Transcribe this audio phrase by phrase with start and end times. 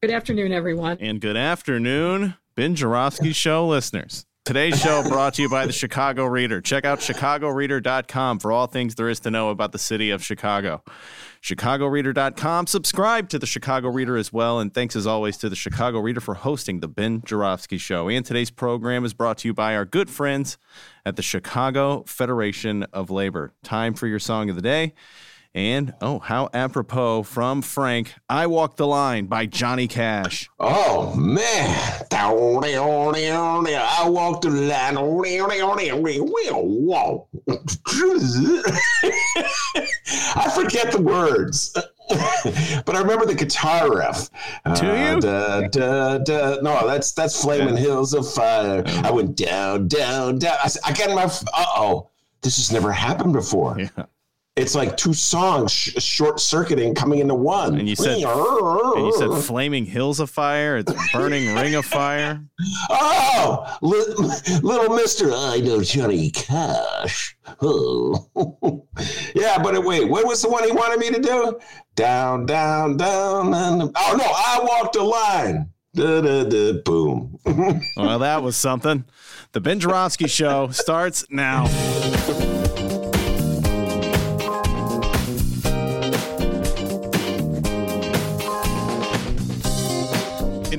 [0.00, 0.98] Good afternoon, everyone.
[1.00, 4.26] And good afternoon, Ben Joravsky Show listeners.
[4.44, 6.60] Today's show brought to you by the Chicago Reader.
[6.60, 10.84] Check out chicagoreader.com for all things there is to know about the city of Chicago.
[11.42, 12.68] chicagoreader.com.
[12.68, 14.60] Subscribe to the Chicago Reader as well.
[14.60, 18.08] And thanks as always to the Chicago Reader for hosting the Ben Joravsky Show.
[18.08, 20.58] And today's program is brought to you by our good friends
[21.04, 23.52] at the Chicago Federation of Labor.
[23.64, 24.94] Time for your song of the day.
[25.54, 30.48] And oh, how apropos from Frank, I Walk the Line by Johnny Cash.
[30.60, 32.04] Oh man.
[32.12, 32.32] I
[34.08, 34.96] walk the line.
[40.36, 41.72] I forget the words.
[42.84, 44.30] but I remember the guitar riff.
[44.76, 44.92] Do you?
[44.92, 46.56] Uh, da, da, da.
[46.62, 47.80] No, that's that's Flaming Yeah.
[47.80, 48.82] Hills of Fire.
[48.86, 50.56] I went down, down, down.
[50.84, 51.24] I got my.
[51.24, 52.10] Uh oh,
[52.42, 53.78] this has never happened before.
[53.78, 54.04] Yeah.
[54.58, 57.78] It's like two songs sh- short circuiting coming into one.
[57.78, 58.20] And you said- And
[59.06, 59.40] you said uh-uh.
[59.40, 60.78] Flaming Hills of Fire.
[60.78, 62.42] It's Burning Ring of Fire.
[62.90, 67.36] Oh, li- little Mister, I know Johnny Cash.
[67.62, 68.28] Oh,
[69.34, 71.58] yeah, but wait, what was the one he wanted me to do?
[71.94, 75.70] Down, down, down, and oh no, I walked the line.
[75.94, 77.38] Da, da, da, boom.
[77.96, 79.04] Well, that was something.
[79.52, 81.66] The Ben Joravsky Show starts now.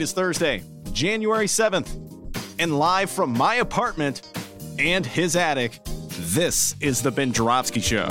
[0.09, 1.87] Is Thursday, January 7th,
[2.57, 4.21] and live from my apartment
[4.79, 8.07] and his attic, this is the Ben Joravsky Show.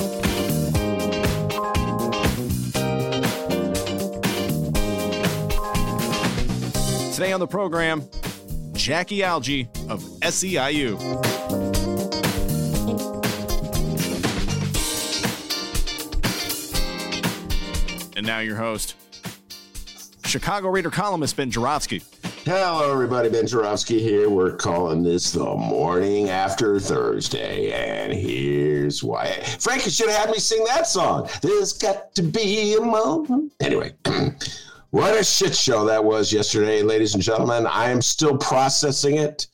[7.13, 8.09] Today on the program,
[8.75, 10.99] Jackie Algie of SEIU.
[18.17, 18.95] And now your host,
[20.29, 22.03] Chicago Reader columnist Ben Joravsky.
[22.45, 23.31] Hello, everybody.
[23.31, 24.29] Ben Joravsky here.
[24.29, 29.33] We're calling this the morning after Thursday, and here's why.
[29.59, 31.31] Frank, you should have had me sing that song.
[31.41, 33.55] There's got to be a moment.
[33.61, 33.95] Anyway,
[34.91, 37.67] what a shit show that was yesterday, ladies and gentlemen.
[37.67, 39.47] I am still processing it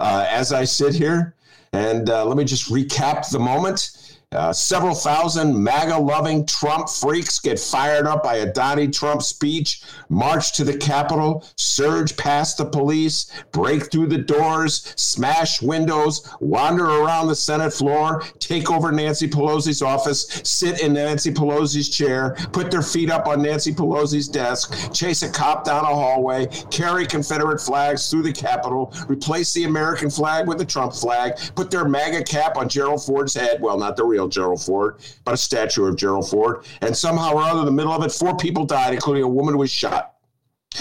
[0.00, 1.36] uh, as I sit here.
[1.72, 4.05] And uh, let me just recap the moment.
[4.32, 9.84] Uh, several thousand MAGA loving Trump freaks get fired up by a Donnie Trump speech,
[10.08, 16.86] march to the Capitol, surge past the police, break through the doors, smash windows, wander
[16.86, 22.68] around the Senate floor, take over Nancy Pelosi's office, sit in Nancy Pelosi's chair, put
[22.68, 27.60] their feet up on Nancy Pelosi's desk, chase a cop down a hallway, carry Confederate
[27.60, 32.24] flags through the Capitol, replace the American flag with the Trump flag, put their MAGA
[32.24, 33.62] cap on Gerald Ford's head.
[33.62, 36.64] Well, not the real Gerald Ford, but a statue of Gerald Ford.
[36.80, 39.54] And somehow or other, in the middle of it, four people died, including a woman
[39.54, 40.14] who was shot.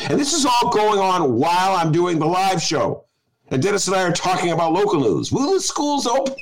[0.10, 3.06] And this is all going on while I'm doing the live show.
[3.50, 5.32] And Dennis and I are talking about local news.
[5.32, 6.36] Will the schools open?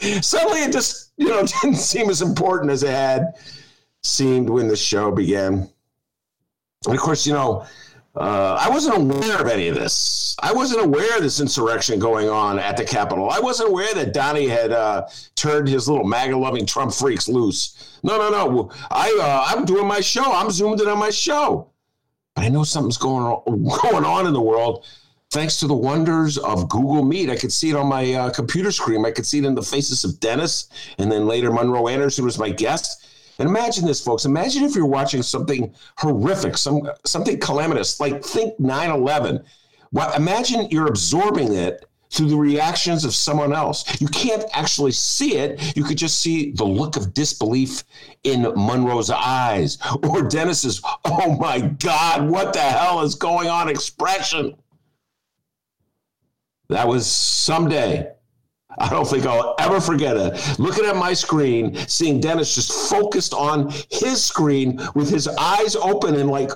[0.22, 3.34] Suddenly it just, you know, didn't seem as important as it had
[4.02, 5.68] seemed when the show began.
[6.86, 7.66] And of course, you know,
[8.16, 10.36] uh, I wasn't aware of any of this.
[10.40, 13.28] I wasn't aware of this insurrection going on at the Capitol.
[13.30, 17.98] I wasn't aware that Donnie had uh, turned his little MAGA-loving Trump freaks loose.
[18.02, 18.70] No, no, no.
[18.90, 20.32] I, uh, I'm doing my show.
[20.32, 21.70] I'm zoomed in on my show.
[22.34, 24.86] But I know something's going on, going on in the world.
[25.30, 28.70] Thanks to the wonders of Google Meet, I could see it on my uh, computer
[28.70, 29.04] screen.
[29.04, 32.38] I could see it in the faces of Dennis and then later Monroe Anderson, was
[32.38, 33.04] my guest.
[33.38, 34.24] And imagine this, folks.
[34.24, 39.44] Imagine if you're watching something horrific, some something calamitous, like think 9/11.
[39.92, 44.00] Well, imagine you're absorbing it through the reactions of someone else.
[44.00, 45.76] You can't actually see it.
[45.76, 47.82] You could just see the look of disbelief
[48.22, 54.54] in Monroe's eyes or Dennis's, oh my God, what the hell is going on expression.
[56.68, 58.13] That was someday.
[58.78, 60.58] I don't think I'll ever forget it.
[60.58, 66.16] Looking at my screen, seeing Dennis just focused on his screen with his eyes open
[66.16, 66.50] and like,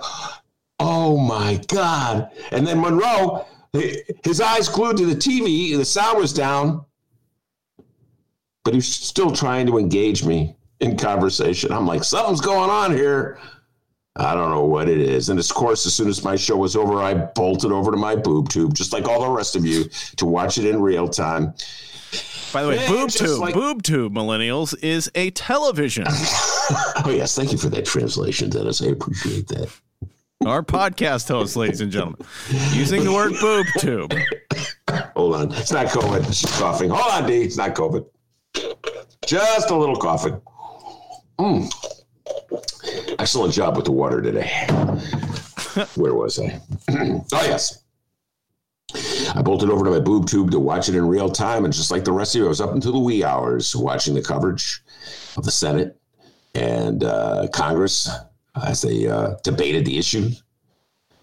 [0.80, 2.30] oh my God.
[2.50, 6.84] And then Monroe, his eyes glued to the TV, the sound was down,
[8.64, 11.72] but he's still trying to engage me in conversation.
[11.72, 13.38] I'm like, something's going on here.
[14.18, 15.28] I don't know what it is.
[15.28, 18.16] And of course, as soon as my show was over, I bolted over to my
[18.16, 19.84] boob tube, just like all the rest of you,
[20.16, 21.54] to watch it in real time.
[22.52, 26.06] By the way, Yeah, boob tube, like- boob tube, millennials is a television.
[27.02, 27.34] Oh, yes.
[27.34, 28.82] Thank you for that translation, Dennis.
[28.82, 29.70] I appreciate that.
[30.44, 32.20] Our podcast host, ladies and gentlemen,
[32.72, 34.12] using the word boob tube.
[35.16, 35.52] Hold on.
[35.52, 36.26] It's not COVID.
[36.26, 36.90] She's coughing.
[36.90, 37.40] Hold on, D.
[37.40, 38.04] It's not COVID.
[39.26, 40.38] Just a little coughing.
[41.38, 41.72] Mm.
[43.18, 44.48] Excellent job with the water today.
[45.94, 46.60] Where was I?
[46.90, 47.82] oh, yes.
[49.34, 51.64] I bolted over to my boob tube to watch it in real time.
[51.64, 54.14] And just like the rest of you, I was up until the wee hours watching
[54.14, 54.82] the coverage
[55.36, 55.98] of the Senate
[56.54, 58.08] and uh, Congress
[58.66, 60.30] as they uh, debated the issue.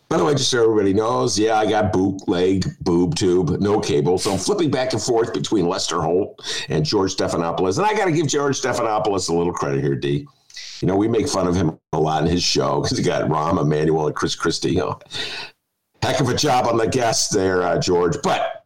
[0.07, 4.19] By the way, just so everybody knows, yeah, I got bootleg, boob tube, no cable.
[4.19, 7.79] So I'm flipping back and forth between Lester Holt and George Stephanopoulos.
[7.79, 10.27] And I got to give George Stephanopoulos a little credit here, D.
[10.81, 13.29] You know, we make fun of him a lot in his show because he got
[13.29, 14.71] Rahm, Emanuel, and Chris Christie.
[14.71, 14.99] You know,
[16.01, 18.17] heck of a job on the guests there, uh, George.
[18.23, 18.65] But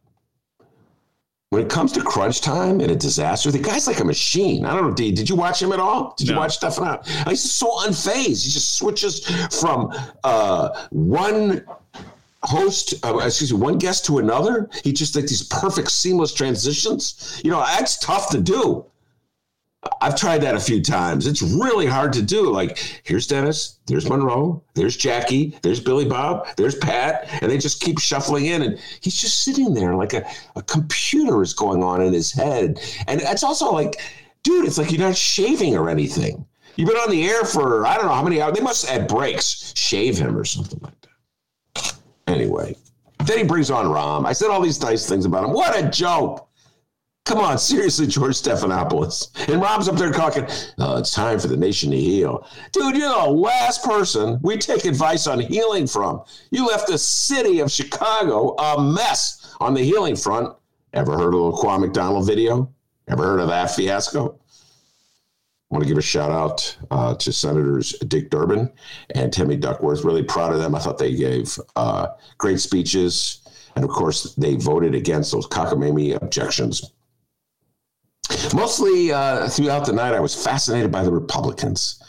[1.50, 4.64] when it comes to crunch time and a disaster, the guy's like a machine.
[4.64, 5.10] I don't know, D.
[5.12, 6.14] Did you watch him at all?
[6.16, 6.40] Did you No.
[6.40, 7.28] watch Stephanopoulos?
[7.28, 8.44] He's just so unfazed.
[8.44, 9.24] He just switches
[9.60, 9.92] from
[10.24, 11.64] uh, one
[12.42, 14.68] host, uh, excuse me, one guest to another.
[14.84, 17.40] He just like these perfect seamless transitions.
[17.44, 18.84] You know, that's tough to do.
[20.02, 21.26] I've tried that a few times.
[21.26, 22.50] It's really hard to do.
[22.50, 27.80] Like, here's Dennis, there's Monroe, there's Jackie, there's Billy Bob, there's Pat, and they just
[27.80, 28.60] keep shuffling in.
[28.62, 32.78] And he's just sitting there like a, a computer is going on in his head.
[33.06, 34.00] And it's also like,
[34.42, 36.44] dude, it's like you're not shaving or anything.
[36.76, 38.54] You've been on the air for, I don't know how many hours.
[38.54, 40.94] They must add breaks, shave him or something like
[41.74, 41.94] that.
[42.26, 42.76] Anyway,
[43.24, 44.26] then he brings on Rahm.
[44.26, 45.52] I said all these nice things about him.
[45.52, 46.48] What a joke.
[47.26, 49.48] Come on, seriously, George Stephanopoulos.
[49.48, 50.46] And Rob's up there talking,
[50.78, 52.44] oh, it's time for the nation to heal.
[52.72, 56.24] Dude, you're the last person we take advice on healing from.
[56.50, 60.56] You left the city of Chicago a mess on the healing front.
[60.92, 62.72] Ever heard of the Laquan McDonald video?
[63.06, 64.40] Ever heard of that fiasco?
[65.70, 68.72] I want to give a shout out uh, to Senators Dick Durbin
[69.14, 70.02] and Timmy Duckworth.
[70.02, 70.74] Really proud of them.
[70.74, 72.08] I thought they gave uh,
[72.38, 73.46] great speeches.
[73.76, 76.90] And of course, they voted against those cockamamie objections.
[78.54, 82.02] Mostly uh, throughout the night, I was fascinated by the Republicans.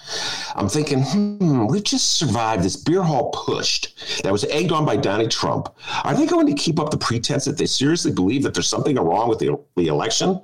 [0.56, 4.98] I'm thinking, hmm, we just survived this beer hall putsch that was egged on by
[4.98, 5.70] Donnie Trump.
[6.04, 8.96] Are they going to keep up the pretense that they seriously believe that there's something
[8.96, 10.42] wrong with the, the election,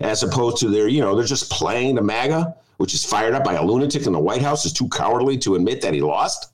[0.00, 3.44] as opposed to their, you know, they're just playing the MAGA, which is fired up
[3.44, 6.52] by a lunatic in the White House, is too cowardly to admit that he lost?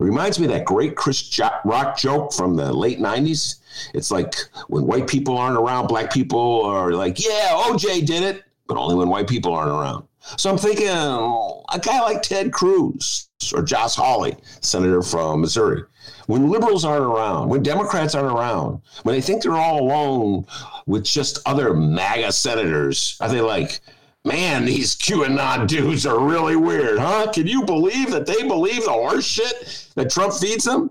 [0.00, 3.60] Reminds me of that great Chris Rock joke from the late 90s.
[3.94, 4.34] It's like
[4.66, 8.96] when white people aren't around, black people are like, yeah, OJ did it, but only
[8.96, 10.06] when white people aren't around.
[10.36, 15.82] So I'm thinking a guy like Ted Cruz or Josh Hawley, senator from Missouri,
[16.26, 20.46] when liberals aren't around, when Democrats aren't around, when they think they're all alone
[20.86, 23.80] with just other MAGA senators, are they like,
[24.24, 27.30] man, these QAnon dudes are really weird, huh?
[27.32, 30.90] Can you believe that they believe the horse shit that Trump feeds them?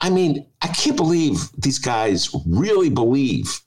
[0.00, 3.60] I mean, I can't believe these guys really believe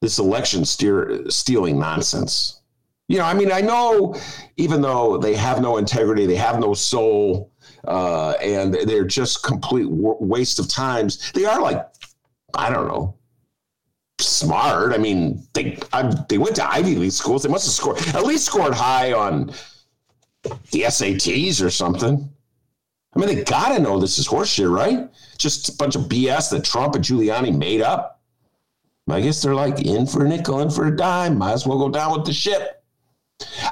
[0.00, 2.60] this election steer, stealing nonsense.
[3.08, 4.14] You know, I mean, I know
[4.56, 7.50] even though they have no integrity, they have no soul,
[7.86, 11.32] uh, and they're just complete waste of times.
[11.32, 11.84] They are like,
[12.54, 13.16] I don't know,
[14.20, 14.92] smart.
[14.92, 17.42] I mean, they I, they went to Ivy League schools.
[17.42, 19.52] They must have scored at least scored high on
[20.70, 22.30] the SATs or something.
[23.14, 25.08] I mean, they got to know this is horseshit, right?
[25.36, 28.20] Just a bunch of BS that Trump and Giuliani made up.
[29.08, 31.36] I guess they're like in for a nickel, in for a dime.
[31.36, 32.84] Might as well go down with the ship.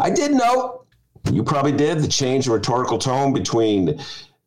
[0.01, 0.87] I did note,
[1.31, 4.01] you probably did, the change in rhetorical tone between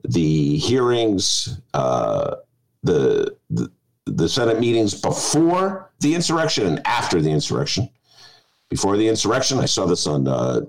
[0.04, 2.36] the hearings, uh,
[2.84, 3.72] the, the
[4.06, 7.90] the Senate meetings before the insurrection and after the insurrection.
[8.70, 10.62] Before the insurrection, I saw this on uh,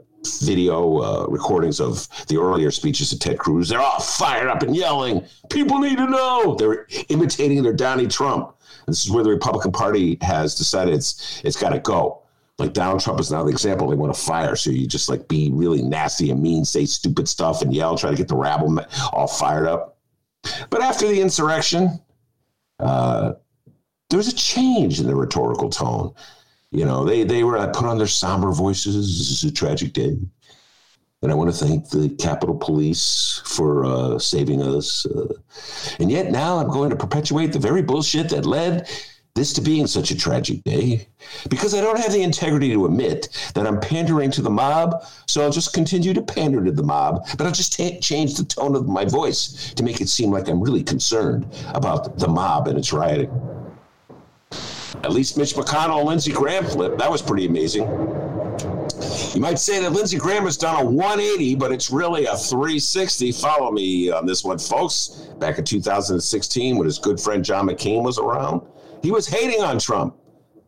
[0.43, 3.69] video uh, recordings of the earlier speeches of Ted Cruz.
[3.69, 6.55] They're all fired up and yelling, People need to know.
[6.55, 8.57] They're imitating their Donnie Trump.
[8.87, 12.23] This is where the Republican Party has decided it's it's got to go.
[12.59, 14.57] Like Donald Trump is now the example they want to fire.
[14.57, 18.11] So you just like be really nasty and mean, say stupid stuff and yell, try
[18.11, 18.81] to get the rabble
[19.13, 19.99] all fired up.
[20.71, 22.01] But after the insurrection,
[22.79, 23.35] uh,
[24.11, 26.15] there was a change in the rhetorical tone.
[26.73, 28.95] You know, they they were put on their somber voices.
[28.97, 30.17] This is a tragic day,
[31.21, 35.05] and I want to thank the Capitol Police for uh, saving us.
[35.05, 35.35] Uh,
[36.01, 38.89] and yet now I'm going to perpetuate the very bullshit that led
[39.35, 41.09] this to being such a tragic day
[41.49, 45.05] because I don't have the integrity to admit that I'm pandering to the mob.
[45.27, 48.45] So I'll just continue to pander to the mob, but I'll just t- change the
[48.45, 52.69] tone of my voice to make it seem like I'm really concerned about the mob
[52.69, 53.62] and its rioting.
[55.05, 56.99] At least Mitch McConnell and Lindsey Graham flip.
[56.99, 57.83] That was pretty amazing.
[59.35, 63.33] You might say that Lindsey Graham has done a 180, but it's really a 360.
[63.33, 65.29] Follow me on this one, folks.
[65.39, 68.63] Back in 2016, when his good friend John McCain was around,
[69.03, 70.17] he was hating on Trump.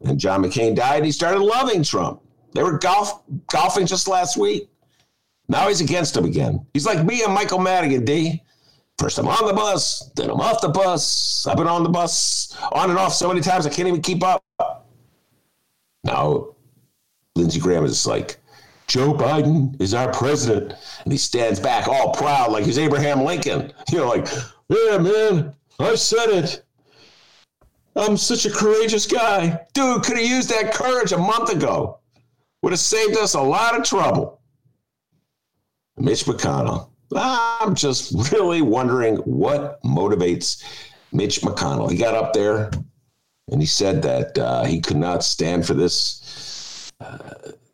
[0.04, 2.20] And John McCain died, he started loving Trump.
[2.54, 4.68] They were golf golfing just last week.
[5.48, 6.66] Now he's against him again.
[6.72, 8.42] He's like me and Michael Madigan, D.
[8.98, 11.46] First I'm on the bus, then I'm off the bus.
[11.46, 14.22] I've been on the bus on and off so many times I can't even keep
[14.22, 14.42] up.
[16.04, 16.54] Now,
[17.34, 18.38] Lindsey Graham is like,
[18.86, 20.74] Joe Biden is our president.
[21.02, 23.72] And he stands back all proud like he's Abraham Lincoln.
[23.90, 24.28] You know, like,
[24.68, 26.64] yeah, man, I said it.
[27.96, 29.60] I'm such a courageous guy.
[29.72, 31.98] Dude, could have used that courage a month ago.
[32.62, 34.40] Would have saved us a lot of trouble.
[35.96, 36.88] Mitch McConnell.
[37.14, 40.62] I'm just really wondering what motivates
[41.12, 41.90] Mitch McConnell.
[41.90, 42.70] He got up there
[43.50, 47.18] and he said that uh, he could not stand for this uh,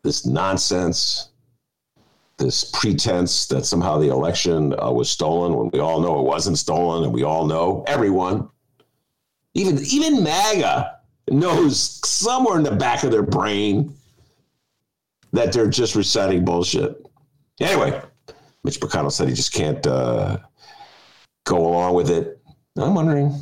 [0.02, 1.28] this nonsense,
[2.38, 6.58] this pretense that somehow the election uh, was stolen when we all know it wasn't
[6.58, 8.48] stolen, and we all know everyone
[9.54, 13.94] even even MAGA knows somewhere in the back of their brain
[15.32, 17.04] that they're just reciting bullshit.
[17.60, 18.00] Anyway,
[18.64, 20.38] Mitch McConnell said he just can't uh,
[21.44, 22.40] go along with it.
[22.76, 23.34] I'm wondering,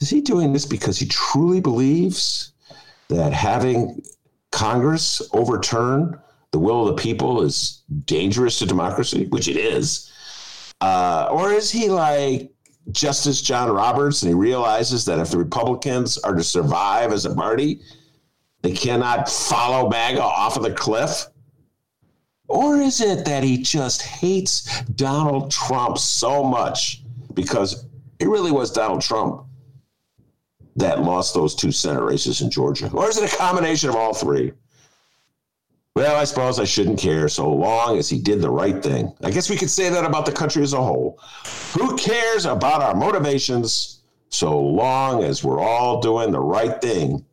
[0.00, 2.52] is he doing this because he truly believes
[3.08, 4.02] that having
[4.52, 6.18] Congress overturn
[6.52, 10.10] the will of the people is dangerous to democracy, which it is?
[10.80, 12.50] Uh, or is he like
[12.90, 17.34] Justice John Roberts, and he realizes that if the Republicans are to survive as a
[17.34, 17.80] party,
[18.62, 21.26] they cannot follow MAGA off of the cliff?
[22.50, 27.86] Or is it that he just hates Donald Trump so much because
[28.18, 29.44] it really was Donald Trump
[30.74, 32.90] that lost those two Senate races in Georgia?
[32.92, 34.52] Or is it a combination of all three?
[35.94, 39.14] Well, I suppose I shouldn't care so long as he did the right thing.
[39.22, 41.20] I guess we could say that about the country as a whole.
[41.74, 47.24] Who cares about our motivations so long as we're all doing the right thing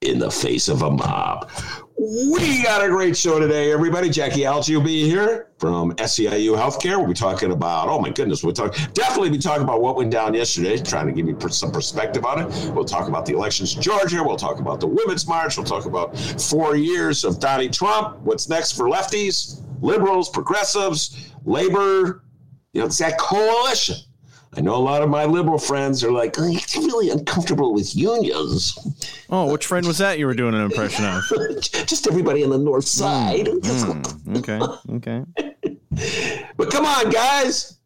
[0.00, 1.50] in the face of a mob?
[1.98, 4.08] We got a great show today, everybody.
[4.08, 6.96] Jackie Algie will be here from SEIU Healthcare.
[6.96, 10.12] We'll be talking about, oh my goodness, we'll talk definitely be talking about what went
[10.12, 12.72] down yesterday, trying to give you some perspective on it.
[12.72, 14.22] We'll talk about the elections in Georgia.
[14.22, 15.56] We'll talk about the Women's March.
[15.56, 18.18] We'll talk about four years of Donnie Trump.
[18.20, 22.22] What's next for lefties, liberals, progressives, labor?
[22.72, 23.96] You know, it's that coalition.
[24.56, 27.94] I know a lot of my liberal friends are like, oh, you're really uncomfortable with
[27.94, 28.78] unions.
[29.28, 31.22] Oh, which friend was that you were doing an impression of?
[31.60, 33.46] Just everybody on the north side.
[33.46, 34.58] Mm, okay,
[34.94, 36.48] okay.
[36.56, 37.78] but come on, guys.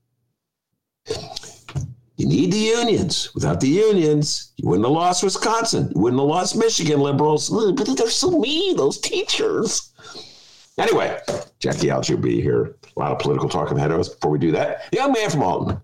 [2.17, 3.35] You need the unions.
[3.35, 5.91] Without the unions, you wouldn't have lost Wisconsin.
[5.95, 7.51] You wouldn't have lost Michigan liberals.
[7.51, 9.93] But they're so mean, those teachers.
[10.79, 11.19] Anyway,
[11.59, 12.77] Jackie Algie will be here.
[12.97, 14.09] A lot of political talk ahead of us.
[14.09, 15.81] Before we do that, young man from Alton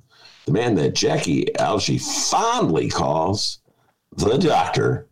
[0.48, 3.60] the man that Jackie Algie fondly calls
[4.16, 5.06] the doctor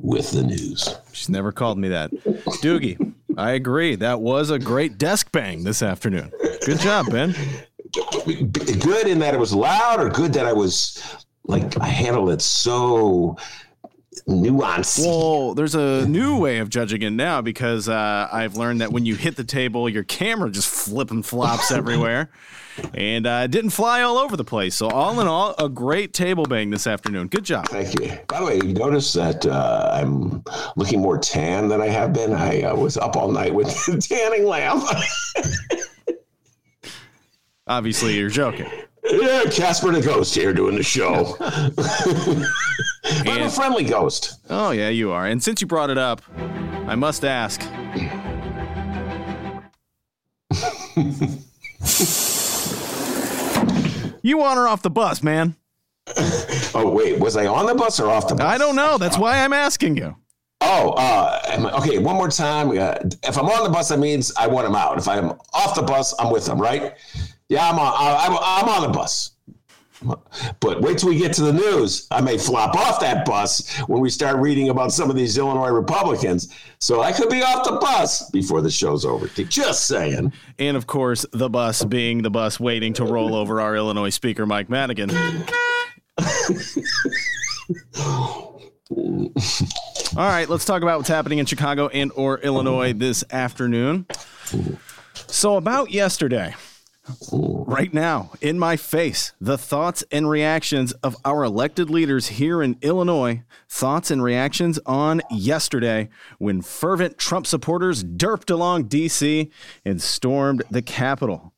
[0.00, 0.96] with the news.
[1.12, 2.10] She's never called me that.
[2.62, 3.94] Doogie, I agree.
[3.94, 6.32] That was a great desk bang this afternoon.
[6.64, 7.34] Good job, Ben.
[7.92, 12.40] Good in that it was loud, or good that I was like I handled it
[12.40, 13.36] so
[14.28, 15.04] nuanced.
[15.04, 19.06] Well, there's a new way of judging it now because uh, I've learned that when
[19.06, 22.30] you hit the table, your camera just flip and flops everywhere
[22.94, 24.74] and uh, didn't fly all over the place.
[24.74, 27.28] So all in all, a great table bang this afternoon.
[27.28, 27.68] Good job.
[27.68, 28.18] Thank you.
[28.28, 30.42] By the way, you notice that uh, I'm
[30.76, 32.32] looking more tan than I have been.
[32.32, 34.84] I uh, was up all night with the tanning lamp.
[37.66, 38.66] Obviously, you're joking.
[39.04, 41.36] Yeah, Casper the Ghost here doing the show.
[43.26, 44.40] I'm a friendly ghost.
[44.50, 45.26] Oh, yeah, you are.
[45.26, 46.22] And since you brought it up,
[46.86, 47.62] I must ask.
[54.22, 55.56] You on or off the bus, man?
[56.74, 58.46] oh wait, was I on the bus or off the bus?
[58.46, 58.98] I don't know.
[58.98, 60.16] That's why I'm asking you.
[60.60, 61.98] Oh, uh, okay.
[61.98, 62.70] One more time.
[62.70, 64.98] Uh, if I'm on the bus, that means I want him out.
[64.98, 66.94] If I'm off the bus, I'm with him, right?
[67.48, 67.94] Yeah, I'm on.
[67.96, 69.30] I'm, I'm on the bus.
[70.60, 72.06] But wait till we get to the news.
[72.10, 75.70] I may flop off that bus when we start reading about some of these Illinois
[75.70, 76.54] Republicans.
[76.78, 79.26] So I could be off the bus before the show's over.
[79.28, 80.32] Just saying.
[80.58, 84.46] And of course, the bus being the bus waiting to roll over our Illinois Speaker,
[84.46, 85.10] Mike Madigan.
[90.16, 94.06] All right, let's talk about what's happening in Chicago and or Illinois this afternoon.
[95.26, 96.54] So about yesterday,
[97.32, 102.76] right now, in my face, the thoughts and reactions of our elected leaders here in
[102.82, 103.42] Illinois.
[103.68, 109.50] Thoughts and reactions on yesterday when fervent Trump supporters derped along D.C.
[109.84, 111.52] and stormed the Capitol.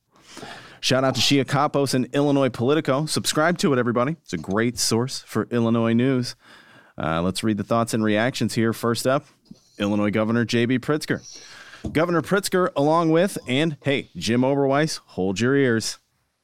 [0.81, 3.07] Shout out to Shia Kapos and Illinois Politico.
[3.07, 4.13] Subscribe to it, everybody.
[4.23, 6.37] It's a great source for Illinois news.
[6.97, 8.73] Uh, let's read the thoughts and reactions here.
[8.73, 9.27] First up,
[9.79, 10.79] Illinois Governor J.B.
[10.79, 11.21] Pritzker.
[11.93, 15.99] Governor Pritzker, along with, and hey, Jim Oberweis, hold your ears.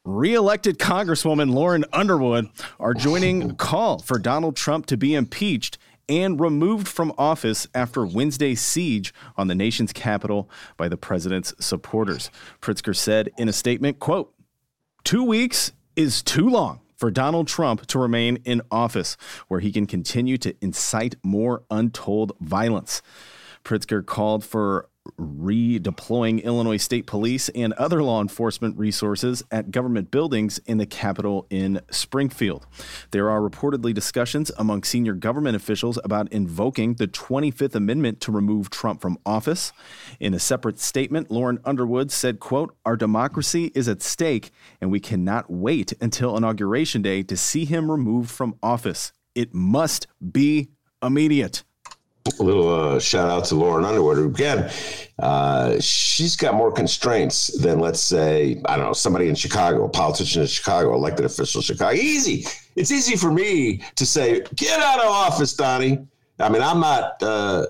[0.05, 5.79] Re-elected Congresswoman Lauren Underwood are joining a call for Donald Trump to be impeached
[6.09, 12.31] and removed from office after Wednesday's siege on the nation's capital by the president's supporters.
[12.61, 14.33] Pritzker said in a statement, quote,
[15.05, 19.17] two weeks is too long for Donald Trump to remain in office,
[19.49, 23.03] where he can continue to incite more untold violence.
[23.65, 30.59] Pritzker called for redeploying Illinois State Police and other law enforcement resources at government buildings
[30.67, 32.67] in the Capitol in Springfield.
[33.11, 38.71] There are reportedly discussions among senior government officials about invoking the 25th Amendment to remove
[38.71, 39.73] Trump from office.
[40.21, 45.01] In a separate statement, Lauren Underwood said, quote, Our democracy is at stake, and we
[45.01, 49.13] cannot wait until Inauguration Day to see him removed from office.
[49.35, 50.69] It must be
[51.03, 51.63] immediate
[52.27, 54.19] a little uh, shout out to Lauren Underwood.
[54.19, 54.71] Again,
[55.19, 59.89] uh, she's got more constraints than, let's say, I don't know, somebody in Chicago, a
[59.89, 61.97] politician in Chicago, elected official in Chicago.
[61.97, 62.45] Easy.
[62.75, 66.07] It's easy for me to say, get out of office, Donnie.
[66.39, 67.23] I mean, I'm not.
[67.23, 67.67] Uh,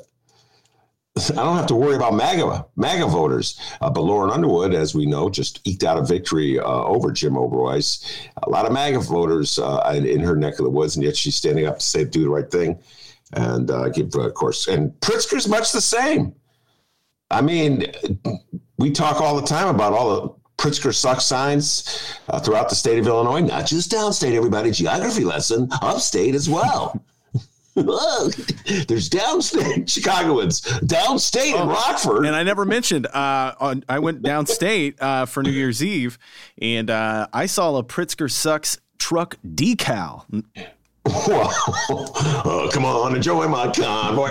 [1.30, 3.58] I don't have to worry about MAGA MAGA voters.
[3.80, 7.34] Uh, but Lauren Underwood, as we know, just eked out a victory uh, over Jim
[7.34, 8.04] Oberweis.
[8.42, 11.16] A lot of MAGA voters uh, in, in, her neck of the woods, and yet
[11.16, 12.78] she's standing up to say, do the right thing
[13.32, 16.34] and uh, give, of course, and Pritzker's much the same.
[17.30, 17.84] I mean,
[18.78, 22.98] we talk all the time about all the Pritzker suck signs uh, throughout the state
[22.98, 27.02] of Illinois, not just downstate, everybody, geography lesson, upstate as well.
[27.76, 32.24] There's downstate Chicagoans, downstate oh, in Rockford.
[32.24, 36.18] And I never mentioned, uh, on, I went downstate uh, for New Year's Eve
[36.56, 40.24] and uh, I saw a Pritzker Sucks truck decal.
[41.08, 44.28] Uh, come on, enjoy my convoy.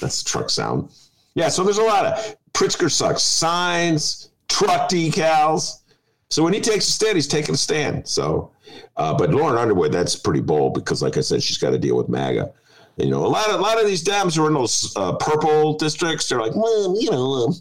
[0.00, 0.90] That's truck sound.
[1.34, 5.82] Yeah, so there's a lot of Pritzker sucks signs, truck decals.
[6.30, 8.08] So when he takes a stand, he's taking a stand.
[8.08, 8.50] So,
[8.96, 11.96] uh, but Lauren Underwood, that's pretty bold because, like I said, she's got to deal
[11.96, 12.52] with MAGA.
[12.96, 15.12] You know, a lot of a lot of these Dems who are in those uh,
[15.16, 17.52] purple districts, they're like, well, you know,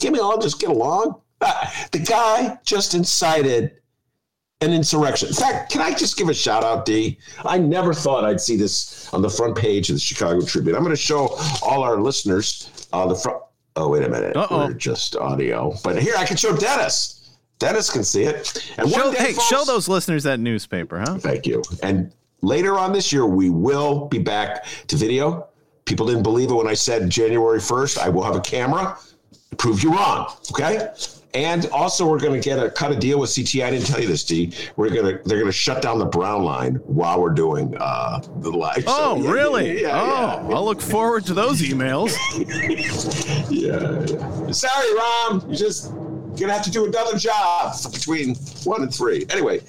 [0.00, 1.20] can we all just get along?
[1.92, 3.72] The guy just incited
[4.62, 5.28] an insurrection.
[5.28, 7.18] In fact, can I just give a shout out, D?
[7.44, 10.76] I never thought I'd see this on the front page of the Chicago Tribune.
[10.76, 11.28] I'm going to show
[11.62, 13.42] all our listeners uh, the front.
[13.76, 14.36] Oh, wait a minute.
[14.36, 14.66] Uh-oh.
[14.66, 15.74] We're just audio.
[15.82, 17.30] But here, I can show Dennis.
[17.58, 18.72] Dennis can see it.
[18.78, 21.18] And show, day, hey, folks, show those listeners that newspaper, huh?
[21.18, 21.62] Thank you.
[21.82, 25.46] And later on this year, we will be back to video.
[25.84, 28.98] People didn't believe it when I said January 1st, I will have a camera.
[29.56, 30.32] Prove you wrong.
[30.50, 30.88] Okay.
[31.34, 33.62] And also, we're going to get a cut a deal with CT.
[33.62, 34.52] I didn't tell you this, D.
[34.76, 38.20] We're going to they're going to shut down the Brown line while we're doing uh,
[38.38, 38.82] the live.
[38.88, 39.82] Oh, so, yeah, really?
[39.82, 42.16] Yeah, yeah, oh, I'll look forward to those emails.
[43.50, 45.46] yeah, Sorry, Rahm.
[45.46, 49.24] You're just going to have to do another job between one and three.
[49.30, 49.60] Anyway,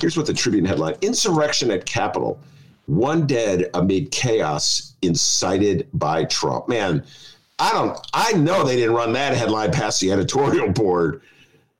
[0.00, 2.40] here's what the Tribune headline: Insurrection at Capitol.
[2.86, 6.68] One dead amid chaos incited by Trump.
[6.68, 7.04] Man,
[7.58, 7.98] I don't.
[8.12, 11.22] I know they didn't run that headline past the editorial board.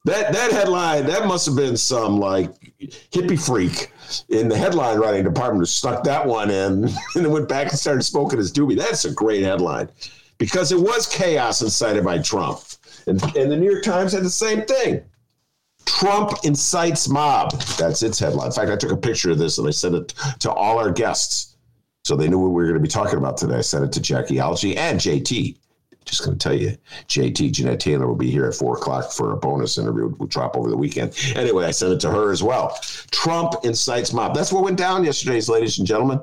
[0.05, 3.93] That that headline that must have been some like hippie freak
[4.29, 6.85] in the headline writing department who stuck that one in
[7.15, 8.79] and then went back and started smoking his doobie.
[8.79, 9.91] That's a great headline
[10.39, 12.61] because it was chaos incited by Trump,
[13.07, 15.03] and, and the New York Times had the same thing.
[15.85, 17.53] Trump incites mob.
[17.79, 18.47] That's its headline.
[18.47, 20.91] In fact, I took a picture of this and I sent it to all our
[20.91, 21.57] guests.
[22.05, 23.57] So they knew what we were going to be talking about today.
[23.57, 25.57] I sent it to Jackie Algie and JT
[26.07, 26.77] just going to tell you,
[27.09, 30.09] JT Jeanette Taylor will be here at four o'clock for a bonus interview.
[30.19, 31.19] We'll drop over the weekend.
[31.35, 32.79] Anyway, I sent it to her as well.
[33.11, 34.35] Trump incites mob.
[34.35, 36.21] That's what went down yesterday, ladies and gentlemen.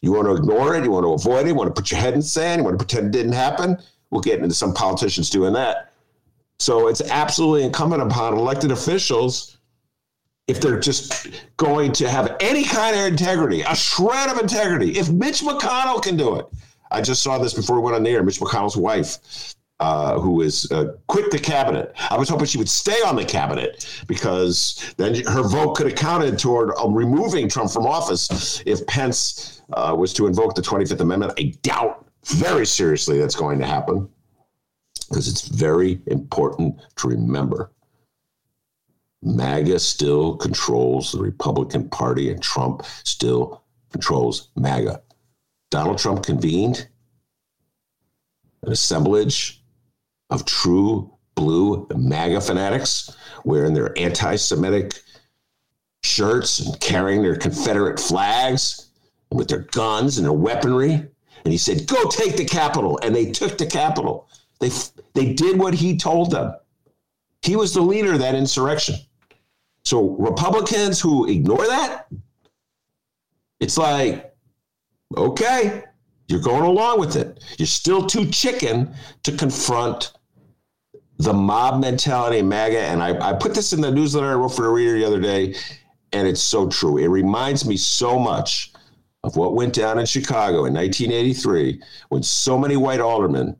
[0.00, 0.84] You want to ignore it?
[0.84, 1.48] You want to avoid it?
[1.48, 2.60] You want to put your head in sand?
[2.60, 3.76] You want to pretend it didn't happen?
[4.10, 5.92] We'll get into some politicians doing that.
[6.58, 9.58] So it's absolutely incumbent upon elected officials
[10.46, 14.98] if they're just going to have any kind of integrity, a shred of integrity.
[14.98, 16.46] If Mitch McConnell can do it,
[16.90, 18.22] I just saw this before we went on the air.
[18.22, 21.92] Mitch McConnell's wife uh, who is uh, quit the cabinet.
[22.10, 25.96] I was hoping she would stay on the cabinet because then her vote could have
[25.96, 31.00] counted toward uh, removing Trump from office if Pence uh, was to invoke the 25th
[31.00, 31.32] Amendment.
[31.38, 34.06] I doubt very seriously that's going to happen
[35.08, 37.72] because it's very important to remember.
[39.22, 45.02] MAGA still controls the Republican Party and Trump still controls MAGA.
[45.70, 46.88] Donald Trump convened
[48.62, 49.62] an assemblage
[50.30, 55.00] of true blue MAGA fanatics wearing their anti Semitic
[56.02, 58.90] shirts and carrying their Confederate flags
[59.30, 60.92] with their guns and their weaponry.
[60.92, 62.98] And he said, Go take the Capitol.
[63.02, 64.28] And they took the Capitol.
[64.60, 64.70] They,
[65.14, 66.54] they did what he told them.
[67.42, 68.96] He was the leader of that insurrection.
[69.84, 72.06] So, Republicans who ignore that,
[73.60, 74.29] it's like,
[75.16, 75.84] okay,
[76.28, 77.42] you're going along with it.
[77.58, 78.94] You're still too chicken
[79.24, 80.12] to confront
[81.18, 82.78] the mob mentality MAGA.
[82.78, 85.20] And I, I put this in the newsletter I wrote for a reader the other
[85.20, 85.54] day,
[86.12, 86.98] and it's so true.
[86.98, 88.72] It reminds me so much
[89.22, 93.56] of what went down in Chicago in 1983 when so many white aldermen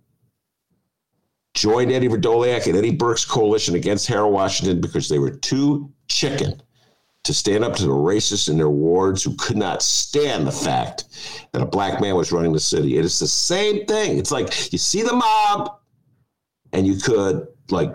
[1.55, 6.63] joined Eddie Vrdolyak and Eddie Burke's coalition against Harold Washington because they were too chicken
[7.25, 11.05] to stand up to the racists in their wards who could not stand the fact
[11.53, 12.97] that a black man was running the city.
[12.97, 14.19] It is the same thing.
[14.19, 15.79] It's like you see the mob,
[16.73, 17.95] and you could like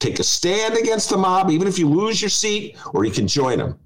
[0.00, 3.28] take a stand against the mob, even if you lose your seat, or you can
[3.28, 3.78] join them.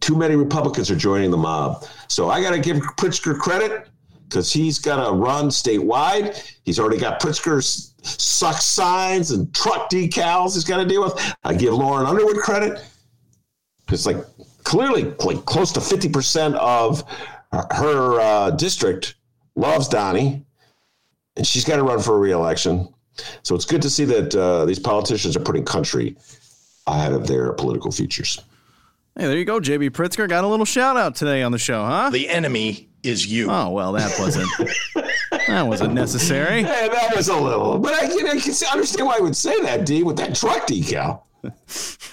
[0.00, 1.84] Too many Republicans are joining the mob.
[2.08, 3.88] So I got to give Pritzker credit
[4.28, 6.56] because he's got to run statewide.
[6.64, 11.34] He's already got Pritzker's suck signs and truck decals he's got to deal with.
[11.44, 12.82] I give Lauren Underwood credit
[13.92, 14.16] because, like,
[14.64, 17.04] clearly, like close to 50% of
[17.72, 19.16] her uh, district
[19.54, 20.46] loves Donnie,
[21.36, 22.88] and she's got to run for a reelection.
[23.42, 26.16] So it's good to see that uh, these politicians are putting country
[26.86, 28.40] ahead of their political futures.
[29.14, 30.26] Hey, there you go, JB Pritzker.
[30.26, 32.08] Got a little shout out today on the show, huh?
[32.08, 33.50] The enemy is you.
[33.50, 34.48] Oh well, that wasn't
[35.48, 36.62] that wasn't necessary.
[36.72, 39.60] Hey, that was a little, but I can, I can understand why I would say
[39.60, 41.24] that, D, with that truck decal.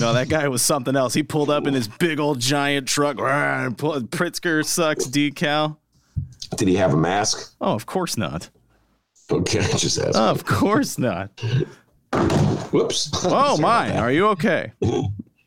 [0.00, 1.14] no, that guy was something else.
[1.14, 3.16] He pulled up in his big old giant truck.
[3.16, 5.76] Pritzker sucks decal.
[6.56, 7.54] Did he have a mask?
[7.60, 8.50] Oh, of course not.
[9.30, 10.18] Okay, just ask.
[10.18, 11.30] Of course not.
[12.72, 13.10] Whoops.
[13.24, 14.72] Oh my, are you okay?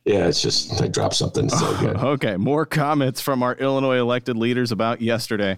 [0.06, 1.50] Yeah, it's just I dropped something.
[1.50, 1.98] So good.
[1.98, 5.58] okay, more comments from our Illinois elected leaders about yesterday.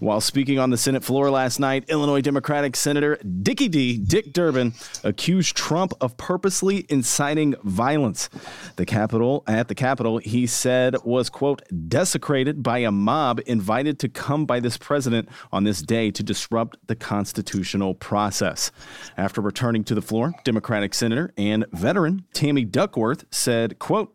[0.00, 3.96] While speaking on the Senate floor last night, Illinois Democratic Senator Dickie D.
[3.98, 8.28] Dick Durbin accused Trump of purposely inciting violence.
[8.74, 14.08] The Capitol at the Capitol, he said, was quote desecrated by a mob invited to
[14.08, 18.72] come by this president on this day to disrupt the constitutional process.
[19.16, 24.14] After returning to the floor, Democratic Senator and veteran Tammy Duckworth said Quote,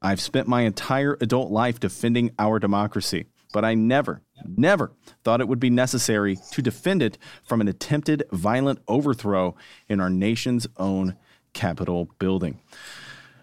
[0.00, 4.92] I've spent my entire adult life defending our democracy, but I never, never
[5.24, 9.56] thought it would be necessary to defend it from an attempted violent overthrow
[9.90, 11.18] in our nation's own
[11.52, 12.60] Capitol building.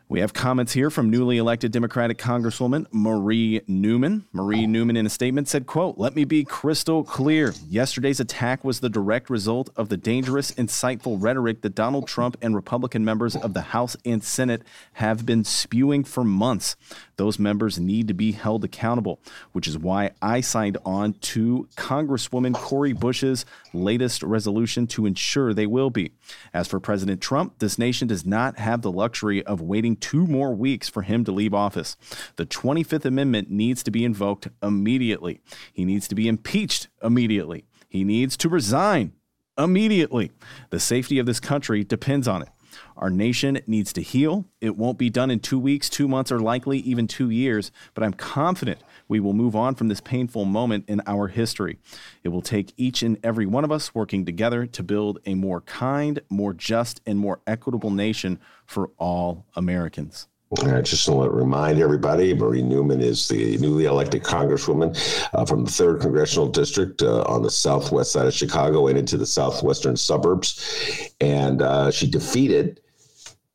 [0.09, 4.23] We have comments here from newly elected Democratic Congresswoman Marie Newman.
[4.31, 7.53] Marie Newman in a statement said, quote, "Let me be crystal clear.
[7.67, 12.55] Yesterday's attack was the direct result of the dangerous, insightful rhetoric that Donald Trump and
[12.55, 14.61] Republican members of the House and Senate
[14.93, 16.77] have been spewing for months.
[17.17, 19.19] Those members need to be held accountable,
[19.51, 25.67] which is why I signed on to Congresswoman Cori Bush's latest resolution to ensure they
[25.67, 26.13] will be.
[26.53, 30.53] As for President Trump, this nation does not have the luxury of waiting two more
[30.53, 31.97] weeks for him to leave office.
[32.35, 35.39] The 25th Amendment needs to be invoked immediately.
[35.73, 37.65] He needs to be impeached immediately.
[37.87, 39.13] He needs to resign
[39.57, 40.31] immediately.
[40.69, 42.49] The safety of this country depends on it.
[42.95, 44.45] Our nation needs to heal.
[44.61, 48.03] It won't be done in two weeks, two months, or likely even two years, but
[48.03, 51.77] I'm confident we will move on from this painful moment in our history.
[52.23, 55.61] It will take each and every one of us working together to build a more
[55.61, 60.27] kind, more just, and more equitable nation for all Americans.
[60.55, 64.95] I just to remind everybody Marie Newman is the newly elected Congresswoman
[65.33, 69.17] uh, from the 3rd Congressional District uh, on the southwest side of Chicago and into
[69.17, 71.11] the southwestern suburbs.
[71.19, 72.79] And uh, she defeated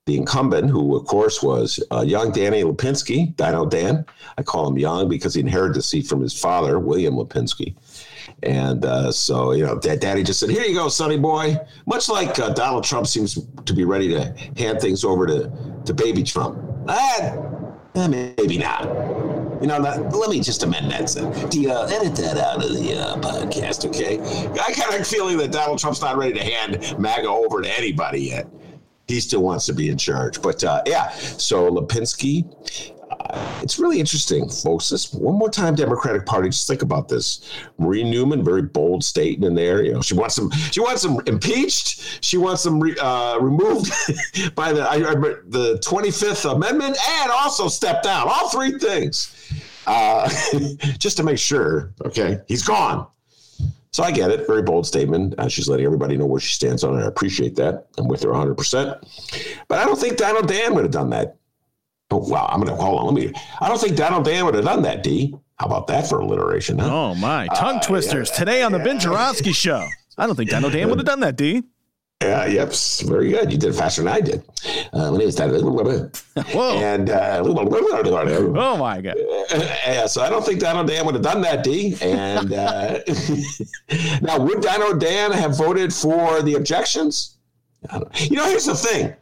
[0.05, 4.05] the incumbent, who of course was uh, young Danny Lipinski, Dino Dan.
[4.37, 7.75] I call him young because he inherited the seat from his father, William Lipinski.
[8.43, 11.57] And uh, so, you know, Daddy just said, "Here you go, sonny boy."
[11.87, 15.51] Much like uh, Donald Trump seems to be ready to hand things over to
[15.87, 16.59] to Baby Trump.
[16.89, 18.85] Uh, maybe not.
[19.63, 21.55] You know, that, let me just amend that.
[21.55, 24.19] You uh, edit that out of the uh, podcast, okay?
[24.61, 28.23] I kind of feeling that Donald Trump's not ready to hand MAGA over to anybody
[28.23, 28.49] yet.
[29.07, 30.43] He still wants to be in charge.
[30.43, 32.45] But uh, yeah, so Lipinski,
[33.63, 34.89] it's really interesting, folks.
[34.89, 36.49] This one more time, Democratic Party.
[36.49, 37.41] Just think about this.
[37.79, 39.83] Marie Newman, very bold statement in there.
[39.83, 40.51] You know, she wants them.
[40.51, 42.25] She wants them impeached.
[42.25, 43.93] She wants them re, uh, removed
[44.55, 45.15] by the I, I,
[45.47, 48.29] the Twenty Fifth Amendment, and also step down.
[48.29, 49.53] All three things,
[49.87, 50.29] uh,
[50.99, 51.93] just to make sure.
[52.05, 53.07] Okay, he's gone.
[53.93, 54.47] So I get it.
[54.47, 55.35] Very bold statement.
[55.39, 57.05] Uh, she's letting everybody know where she stands on it.
[57.05, 57.89] I appreciate that.
[57.99, 59.67] I'm with her 100%.
[59.69, 61.37] But I don't think Donald Dan would have done that.
[62.13, 62.47] Oh, wow.
[62.51, 63.15] I'm going to hold on.
[63.15, 63.33] Let me.
[63.61, 65.35] I don't think Donald Dan would have done that, D.
[65.59, 66.79] How about that for alliteration?
[66.79, 66.91] Huh?
[66.93, 67.47] Oh, my.
[67.49, 69.87] Tongue uh, twisters yeah, today on the Ben Joravsky Show.
[70.19, 71.63] I don't think Donald Dan would have done that, D.
[72.23, 72.73] Yeah, yep,
[73.05, 73.51] very good.
[73.51, 74.45] You did faster than I did.
[74.93, 76.79] Uh, my name is Whoa.
[76.79, 79.17] And uh, oh my god.
[79.53, 81.97] Yeah, so I don't think Donald Dan would have done that, D.
[82.01, 83.01] And uh,
[84.21, 87.39] now, would Donald Dan have voted for the objections?
[88.15, 89.15] You know, here's the thing.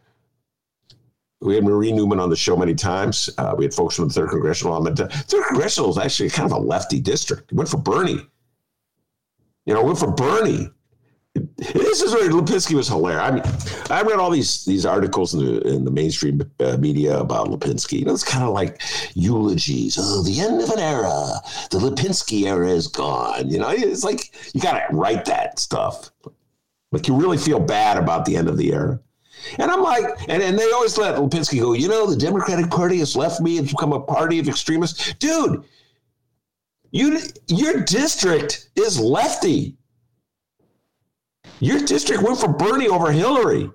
[1.40, 3.30] We had Marie Newman on the show many times.
[3.38, 4.84] Uh, we had folks from the third congressional.
[4.84, 7.50] Third congressional is actually kind of a lefty district.
[7.50, 8.26] It went for Bernie.
[9.64, 10.70] You know, went for Bernie.
[11.56, 13.22] This is where Lipinski was hilarious.
[13.22, 13.44] I mean,
[13.88, 18.00] I read all these these articles in the, in the mainstream uh, media about Lipinski.
[18.00, 18.82] You know, it's kind of like
[19.14, 19.96] eulogies.
[19.98, 21.40] Oh, the end of an era.
[21.70, 23.48] The Lipinski era is gone.
[23.48, 26.10] You know, it's like you got to write that stuff.
[26.90, 29.00] Like you really feel bad about the end of the era.
[29.58, 32.98] And I'm like, and, and they always let Lipinski go, you know, the Democratic Party
[32.98, 33.58] has left me.
[33.58, 35.14] It's become a party of extremists.
[35.14, 35.64] Dude,
[36.90, 39.76] you your district is lefty.
[41.60, 43.70] Your district went for Bernie over Hillary.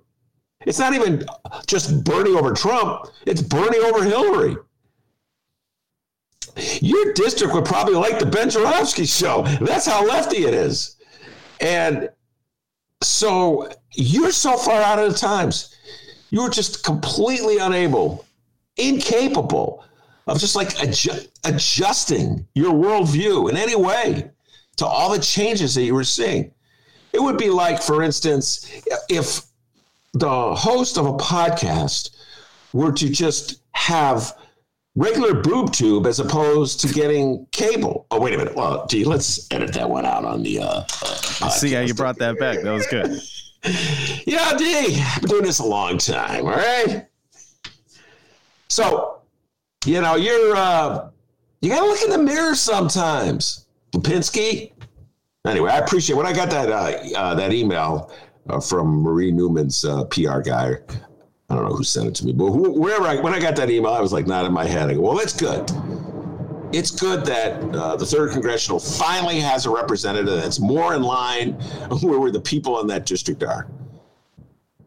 [0.66, 1.26] It's not even
[1.68, 4.58] just Bernie over Trump, it's Bernie over Hillary.
[6.82, 9.44] Your district would probably like the Ben Joravsky show.
[9.62, 10.96] That's how lefty it is.
[11.60, 12.10] And
[13.06, 15.76] so you're so far out of the times.
[16.30, 18.26] You're just completely unable,
[18.78, 19.84] incapable
[20.28, 24.32] of just like adju- adjusting your worldview in any way
[24.78, 26.52] to all the changes that you were seeing.
[27.14, 28.70] It would be like, for instance,
[29.08, 29.42] if
[30.14, 32.10] the host of a podcast
[32.74, 34.36] were to just have
[34.96, 38.08] regular boob tube as opposed to getting cable.
[38.12, 38.56] Oh, wait a minute.
[38.56, 40.60] Well, gee, let's edit that one out on the.
[40.60, 40.84] Uh,
[41.42, 42.62] uh see how you brought that back.
[42.62, 43.20] That was good.
[44.26, 45.02] yeah, D.
[45.02, 46.46] I've been doing this a long time.
[46.46, 47.08] All right.
[48.70, 49.22] So,
[49.86, 51.10] you know, you're uh,
[51.62, 53.68] you gotta look in the mirror sometimes.
[53.94, 54.74] Lipinski,
[55.48, 58.12] anyway, I appreciate when I got that uh, uh, that email
[58.50, 60.76] uh, from Marie Newman's uh, PR guy.
[61.50, 63.70] I don't know who sent it to me, but wherever I when I got that
[63.70, 64.90] email, I was like not in my head.
[64.90, 65.70] I go, well, that's good.
[66.74, 71.54] It's good that uh, the third congressional finally has a representative that's more in line
[72.02, 73.68] where the people in that district are.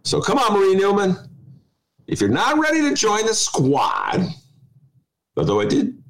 [0.02, 1.16] So come on, Marie Newman.
[2.08, 4.26] If you're not ready to join the squad,
[5.36, 6.02] although I did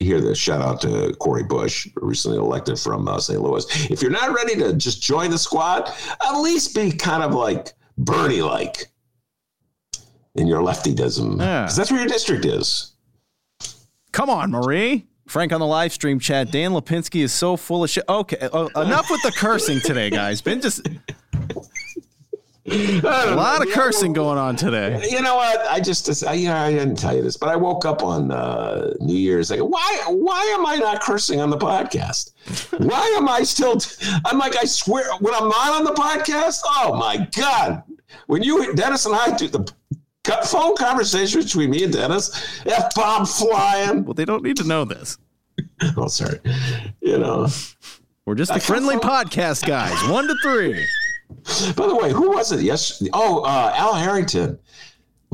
[0.00, 3.40] hear the Shout out to Cori Bush, recently elected from uh, St.
[3.40, 3.64] Louis.
[3.90, 5.90] If you're not ready to just join the squad,
[6.26, 8.90] at least be kind of like Bernie like
[10.34, 11.38] in your leftydism.
[11.38, 11.62] Yeah.
[11.62, 12.92] Because that's where your district is.
[14.12, 15.06] Come on, Marie.
[15.26, 16.50] Frank on the live stream chat.
[16.52, 18.04] Dan Lipinski is so full of shit.
[18.08, 20.42] Okay, uh, enough with the cursing today, guys.
[20.42, 20.86] Been just
[22.66, 23.66] a lot know.
[23.66, 25.06] of cursing going on today.
[25.10, 25.60] You know what?
[25.66, 29.16] I just, I, I didn't tell you this, but I woke up on uh, New
[29.16, 32.32] Year's like, why, why am I not cursing on the podcast?
[32.78, 33.78] why am I still?
[33.78, 37.82] T- I'm like, I swear, when I'm not on the podcast, oh my god!
[38.26, 39.70] When you, Dennis and I do the
[40.24, 44.04] phone conversation between me and Dennis, f bomb flying.
[44.04, 45.18] Well, they don't need to know this.
[45.96, 46.40] oh, sorry.
[47.00, 47.48] You know,
[48.26, 49.96] we're just a friendly podcast, guys.
[50.10, 50.84] One to three.
[51.76, 52.60] By the way, who was it?
[52.60, 53.02] Yes.
[53.12, 54.58] Oh, uh, Al Harrington.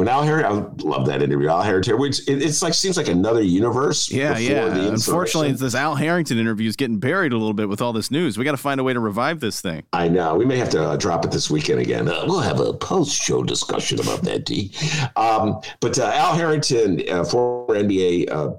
[0.01, 1.49] When Al Harrington, I love that interview.
[1.49, 4.11] Al Harrington, which it, it's like seems like another universe.
[4.11, 4.65] Yeah, yeah.
[4.65, 8.39] Unfortunately, this Al Harrington interview is getting buried a little bit with all this news.
[8.39, 9.83] We got to find a way to revive this thing.
[9.93, 10.37] I know.
[10.37, 12.09] We may have to uh, drop it this weekend again.
[12.09, 14.73] Uh, we'll have a post-show discussion about that, D.
[15.17, 18.53] Um, but uh, Al Harrington, uh, former NBA uh,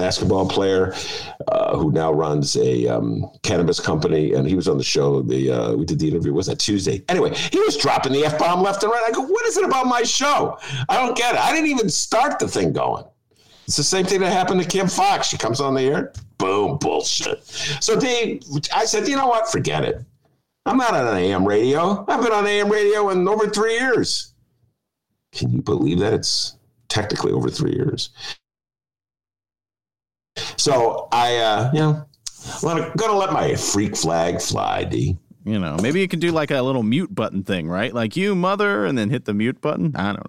[0.00, 0.94] basketball player
[1.48, 5.20] uh, who now runs a um, cannabis company, and he was on the show.
[5.20, 6.32] The uh, we did the interview.
[6.32, 7.04] Was that Tuesday?
[7.08, 9.04] Anyway, he was dropping the f bomb left and right.
[9.06, 10.58] I go, what is it about my show?
[10.88, 11.40] I don't get it.
[11.40, 13.04] I didn't even start the thing going.
[13.66, 15.28] It's the same thing that happened to Kim Foxx.
[15.28, 17.44] She comes on the air, boom, bullshit.
[17.80, 18.42] So Dave,
[18.74, 19.52] I said, you know what?
[19.52, 20.04] Forget it.
[20.66, 22.04] I'm not on AM radio.
[22.08, 24.34] I've been on AM radio in over three years.
[25.32, 26.14] Can you believe that?
[26.14, 26.56] It's
[26.88, 28.10] technically over three years.
[30.56, 32.06] So I, uh, you know,
[32.66, 35.16] I'm gonna let my freak flag fly, D.
[35.44, 37.92] You know, maybe you can do like a little mute button thing, right?
[37.94, 39.96] Like you mother, and then hit the mute button.
[39.96, 40.26] I don't.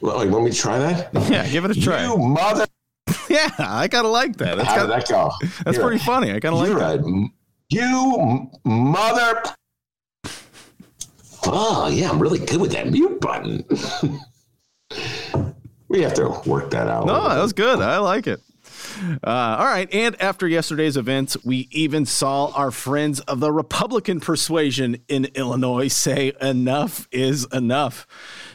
[0.00, 1.10] Well, like, want me to try that?
[1.30, 2.04] Yeah, give it a try.
[2.04, 2.66] You mother.
[3.28, 4.56] yeah, I kind of like that.
[4.56, 5.32] That's How kinda, did that go?
[5.64, 6.30] That's You're pretty funny.
[6.30, 7.00] I kind of like that.
[7.00, 7.28] a,
[7.68, 9.42] you mother.
[11.44, 13.64] Oh yeah, I'm really good with that mute button.
[15.88, 17.06] we have to work that out.
[17.06, 17.80] No, that was good.
[17.80, 18.40] I like it.
[19.24, 19.92] Uh, all right.
[19.92, 25.88] And after yesterday's events, we even saw our friends of the Republican persuasion in Illinois
[25.88, 28.06] say enough is enough.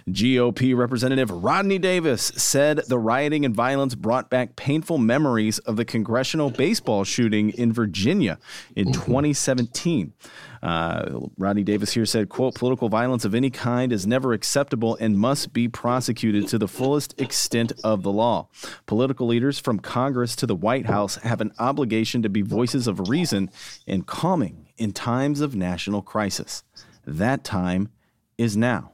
[0.09, 5.85] GOP Representative Rodney Davis said the rioting and violence brought back painful memories of the
[5.85, 8.39] congressional baseball shooting in Virginia
[8.75, 10.13] in 2017.
[10.61, 15.17] Uh, Rodney Davis here said, quote, political violence of any kind is never acceptable and
[15.17, 18.47] must be prosecuted to the fullest extent of the law.
[18.85, 23.09] Political leaders from Congress to the White House have an obligation to be voices of
[23.09, 23.49] reason
[23.85, 26.63] and calming in times of national crisis.
[27.05, 27.89] That time
[28.37, 28.91] is now.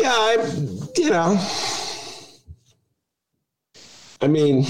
[0.00, 0.36] Yeah, I,
[0.96, 1.40] you know,
[4.20, 4.64] I mean,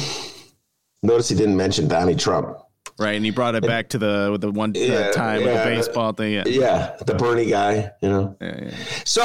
[1.03, 2.59] notice he didn't mention Donnie Trump.
[2.99, 6.13] Right, and he brought it back to the the one Yeah, time with the baseball
[6.13, 6.35] thing.
[6.35, 6.45] Yeah.
[6.47, 8.37] Yeah, the Bernie guy, you know.
[8.41, 8.75] Yeah, yeah.
[9.05, 9.23] So,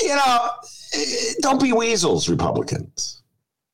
[0.00, 0.50] you know,
[1.40, 3.22] don't be weasels, Republicans.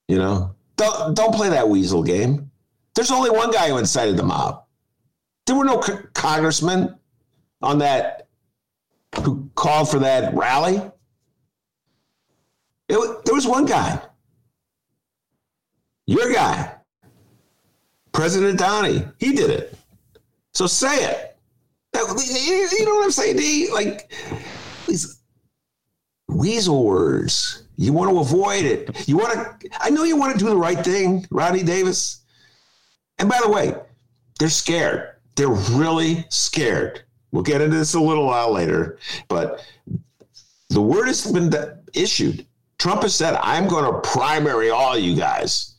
[0.09, 2.51] You know, don't don't play that weasel game.
[2.95, 4.65] There's only one guy who incited the mob.
[5.47, 6.95] There were no co- congressmen
[7.63, 8.29] on that
[9.23, 10.77] who called for that rally.
[12.89, 14.01] It, there was one guy.
[16.07, 16.74] Your guy,
[18.15, 19.07] President Donnie.
[19.19, 19.77] He did it.
[20.55, 21.37] So say it.
[21.95, 23.71] You know what I'm saying, D?
[23.73, 24.11] Like
[24.87, 25.21] these
[26.29, 27.65] weasel words.
[27.77, 29.09] You want to avoid it.
[29.09, 29.69] You want to.
[29.81, 32.23] I know you want to do the right thing, Rodney Davis.
[33.19, 33.75] And by the way,
[34.39, 35.17] they're scared.
[35.37, 37.03] They're really scared.
[37.33, 39.67] We'll get into this a little while later, but
[40.71, 41.53] the word has been
[41.95, 42.47] issued.
[42.79, 45.74] Trump has said, "I'm going to primary all you guys."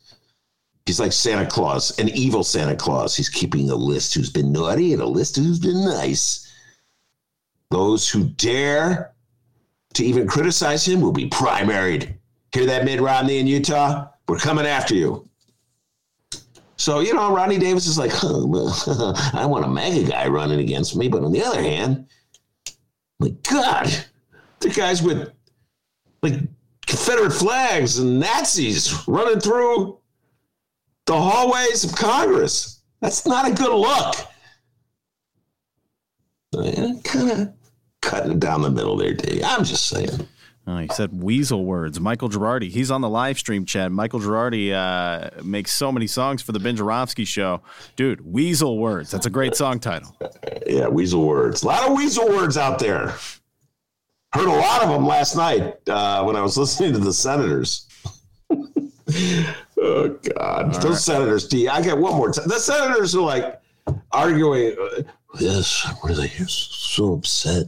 [0.85, 3.15] He's like Santa Claus, an evil Santa Claus.
[3.15, 6.51] He's keeping a list who's been naughty and a list who's been nice.
[7.71, 9.13] Those who dare
[9.95, 12.15] to even criticize him will be primaried.
[12.53, 14.07] Hear that, Mitt Romney in Utah?
[14.27, 15.27] We're coming after you.
[16.77, 18.73] So, you know, Rodney Davis is like, huh, well,
[19.33, 21.07] I want a MAGA guy running against me.
[21.07, 22.07] But on the other hand,
[23.19, 23.91] my God,
[24.59, 25.31] the guys with
[26.21, 26.35] like
[26.85, 29.99] Confederate flags and Nazis running through
[31.05, 32.81] the hallways of Congress.
[33.01, 34.15] That's not a good look.
[37.03, 37.53] Kind of
[38.01, 39.43] cutting it down the middle there, D.
[39.43, 40.27] I'm just saying.
[40.67, 41.99] Oh, he said weasel words.
[41.99, 43.91] Michael Girardi, he's on the live stream chat.
[43.91, 47.61] Michael Girardi uh, makes so many songs for the Ben Joravsky show.
[47.95, 49.11] Dude, weasel words.
[49.11, 50.15] That's a great song title.
[50.65, 51.61] Yeah, weasel words.
[51.61, 53.13] A lot of weasel words out there.
[54.33, 57.87] Heard a lot of them last night uh, when I was listening to the senators.
[59.85, 61.47] oh God, those senators.
[61.47, 61.67] D.
[61.67, 62.31] I got one more.
[62.31, 63.61] T- the senators are like
[64.11, 64.75] arguing.
[64.79, 65.03] Uh,
[65.39, 67.67] yes, I'm really so upset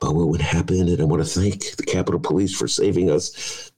[0.00, 3.70] about what would happen, and I want to thank the Capitol Police for saving us.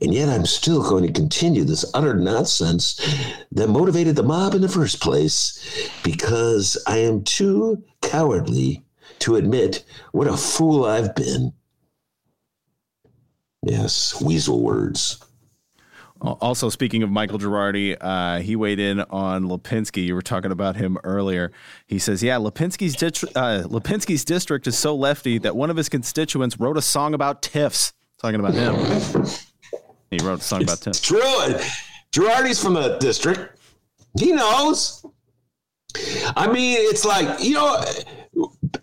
[0.00, 3.00] And yet, I'm still going to continue this utter nonsense
[3.52, 8.84] that motivated the mob in the first place because I am too cowardly
[9.20, 11.52] to admit what a fool I've been.
[13.62, 15.24] Yes, weasel words.
[16.22, 20.04] Also, speaking of Michael Girardi, uh, he weighed in on Lipinski.
[20.04, 21.50] You were talking about him earlier.
[21.86, 22.94] He says, "Yeah, Lipinski's
[23.34, 27.42] uh, Lipinski's district is so lefty that one of his constituents wrote a song about
[27.42, 28.76] TIFs." Talking about him,
[30.12, 31.02] he wrote a song about It's TIFs.
[31.02, 31.58] true.
[32.12, 33.58] Girardi's from the district.
[34.20, 35.04] He knows.
[36.36, 37.84] I mean, it's like, you know,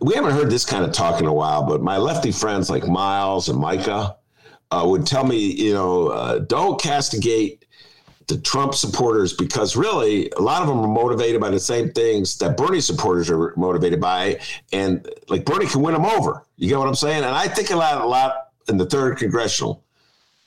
[0.01, 2.87] we haven't heard this kind of talk in a while, but my lefty friends like
[2.87, 4.17] Miles and Micah
[4.71, 7.65] uh, would tell me, you know, uh, don't castigate
[8.27, 12.37] the Trump supporters because really a lot of them are motivated by the same things
[12.37, 14.39] that Bernie supporters are motivated by.
[14.71, 16.45] And like Bernie can win them over.
[16.55, 17.23] You get what I'm saying?
[17.23, 19.83] And I think a lot, a lot in the third congressional.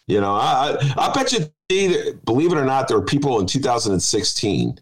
[0.06, 3.46] You know, I, I, I bet you, believe it or not, there were people in
[3.46, 4.78] 2016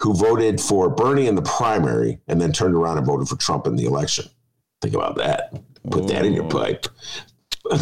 [0.00, 3.66] who voted for Bernie in the primary and then turned around and voted for Trump
[3.66, 4.24] in the election.
[4.80, 5.52] Think about that.
[5.90, 6.86] Put that in your pipe.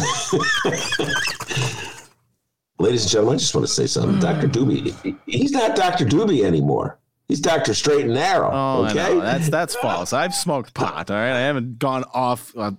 [2.79, 4.19] Ladies and gentlemen, I just want to say something.
[4.19, 4.47] Dr.
[4.47, 6.05] Doobie, he's not Dr.
[6.05, 6.99] Doobie anymore.
[7.27, 7.73] He's Dr.
[7.73, 8.49] Straight and Narrow.
[8.51, 9.19] Oh, okay.
[9.19, 10.11] That's that's false.
[10.13, 11.09] I've smoked pot.
[11.09, 12.51] All right, I haven't gone off.
[12.57, 12.71] Uh,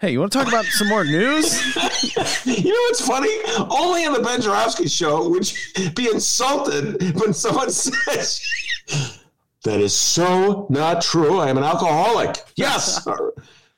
[0.00, 1.62] Hey, you want to talk about some more news?
[2.46, 3.28] you know what's funny?
[3.68, 8.40] Only in the Ben Joravsky show would you be insulted when someone says
[9.64, 11.38] that is so not true.
[11.40, 12.38] I am an alcoholic.
[12.56, 13.14] Yes, a,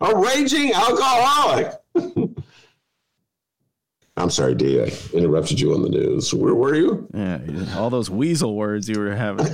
[0.01, 1.73] a raging alcoholic.
[4.17, 4.81] I'm sorry, D.
[4.81, 6.33] I interrupted you on the news.
[6.35, 7.09] Where were you?
[7.15, 7.41] Yeah,
[7.77, 9.47] all those weasel words you were having.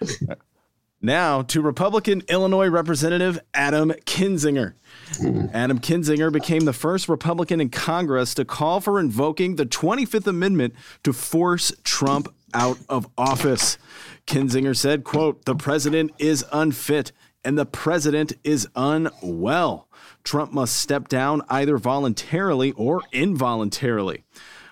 [1.02, 4.74] now to Republican Illinois Representative Adam Kinzinger.
[5.52, 10.74] Adam Kinzinger became the first Republican in Congress to call for invoking the 25th Amendment
[11.04, 13.76] to force Trump out of office.
[14.26, 17.12] Kinzinger said, quote, "The president is unfit
[17.44, 19.87] and the president is unwell.
[20.28, 24.24] Trump must step down either voluntarily or involuntarily."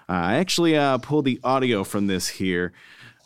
[0.08, 2.72] I actually uh, pulled the audio from this here.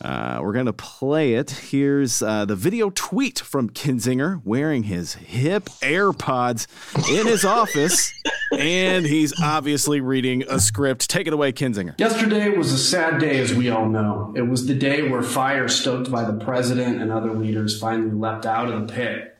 [0.00, 1.50] Uh, we're going to play it.
[1.50, 6.66] Here's uh, the video tweet from Kinzinger wearing his hip AirPods
[7.10, 8.10] in his office,
[8.56, 11.10] and he's obviously reading a script.
[11.10, 11.98] Take it away, Kinzinger.
[12.00, 14.32] Yesterday was a sad day, as we all know.
[14.34, 18.46] It was the day where fire stoked by the president and other leaders finally leapt
[18.46, 19.36] out of the pit,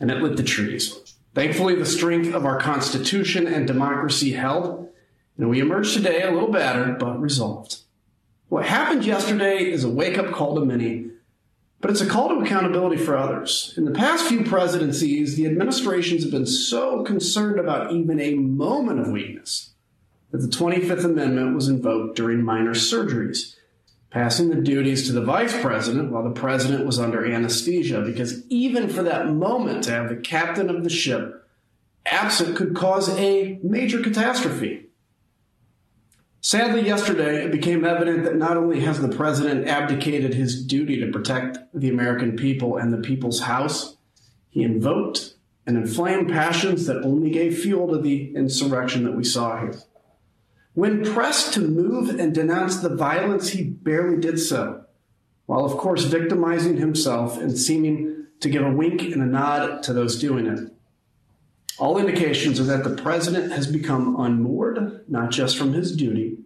[0.00, 1.07] and it lit the trees.
[1.38, 4.88] Thankfully, the strength of our Constitution and democracy held,
[5.36, 7.76] and we emerged today a little battered, but resolved.
[8.48, 11.12] What happened yesterday is a wake up call to many,
[11.80, 13.72] but it's a call to accountability for others.
[13.76, 18.98] In the past few presidencies, the administrations have been so concerned about even a moment
[18.98, 19.74] of weakness
[20.32, 23.54] that the 25th Amendment was invoked during minor surgeries,
[24.10, 28.88] passing the duties to the vice president while the president was under anesthesia, because even
[28.88, 31.46] for that moment to have the captain of the ship
[32.06, 34.86] absent could cause a major catastrophe.
[36.40, 41.12] Sadly, yesterday it became evident that not only has the president abdicated his duty to
[41.12, 43.96] protect the American people and the people's house,
[44.48, 45.34] he invoked
[45.66, 49.78] and inflamed passions that only gave fuel to the insurrection that we saw here.
[50.78, 54.84] When pressed to move and denounce the violence, he barely did so,
[55.46, 59.92] while of course victimizing himself and seeming to give a wink and a nod to
[59.92, 60.72] those doing it.
[61.80, 66.38] All indications are that the president has become unmoored, not just from his duty,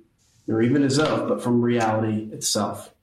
[0.47, 2.95] nor even his oath, but from reality itself.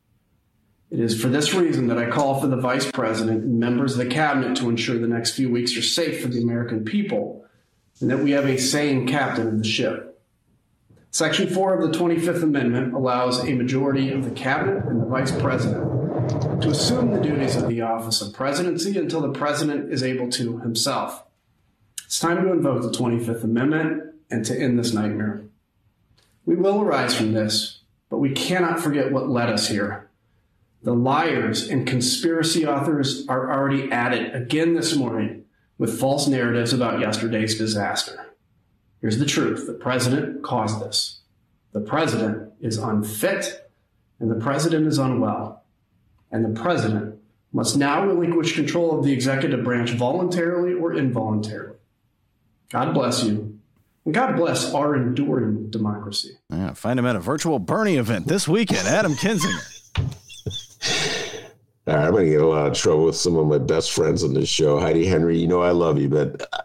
[0.89, 3.99] It is for this reason that I call for the vice president and members of
[3.99, 7.45] the cabinet to ensure the next few weeks are safe for the American people
[8.01, 10.08] and that we have a sane captain of the ship.
[11.11, 15.31] Section 4 of the 25th Amendment allows a majority of the cabinet and the vice
[15.31, 20.29] president to assume the duties of the office of presidency until the president is able
[20.29, 21.23] to himself.
[22.05, 25.41] It's time to invoke the 25th Amendment and to end this nightmare.
[26.45, 27.81] We will arise from this,
[28.11, 30.11] but we cannot forget what led us here.
[30.83, 35.45] The liars and conspiracy authors are already at it again this morning
[35.79, 38.28] with false narratives about yesterday's disaster.
[39.01, 41.19] Here's the truth the president caused this.
[41.71, 43.71] The president is unfit,
[44.19, 45.63] and the president is unwell.
[46.31, 47.15] And the president
[47.51, 51.77] must now relinquish control of the executive branch voluntarily or involuntarily.
[52.69, 53.59] God bless you.
[54.05, 56.37] And God bless our enduring democracy.
[56.49, 59.75] Yeah, find him at a virtual Bernie event this weekend, Adam Kinzinger.
[61.87, 63.91] All right, I'm going to get a lot of trouble with some of my best
[63.93, 64.79] friends on this show.
[64.79, 66.61] Heidi Henry, you know I love you, but uh,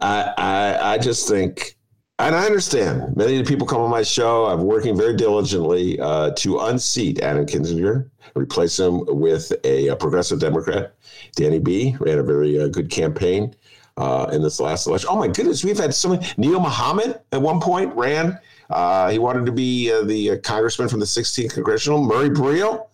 [0.00, 1.76] I, I, just think,
[2.18, 4.46] and I understand many of the people come on my show.
[4.46, 10.40] I'm working very diligently uh, to unseat Adam Kinzinger, replace him with a, a progressive
[10.40, 10.94] Democrat.
[11.34, 13.54] Danny B ran a very uh, good campaign
[13.96, 15.08] uh, in this last election.
[15.10, 16.26] Oh my goodness, we've had so many.
[16.36, 18.38] Neil Muhammad at one point ran.
[18.68, 22.02] Uh, he wanted to be uh, the uh, congressman from the 16th congressional.
[22.02, 22.88] Murray Breel,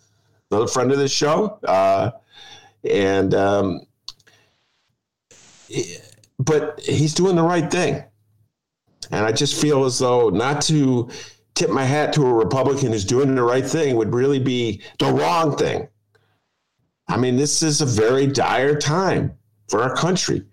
[0.51, 1.59] another friend of this show,
[2.85, 3.81] and um,
[6.45, 8.03] but he's doing the right thing,
[9.11, 11.11] and I just feel as though not to
[11.55, 15.12] tip my hat to a Republican who's doing the right thing would really be the
[15.12, 15.88] wrong thing.
[17.09, 19.36] I mean, this is a very dire time
[19.68, 20.45] for our country.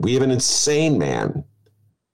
[0.00, 1.44] We have an insane man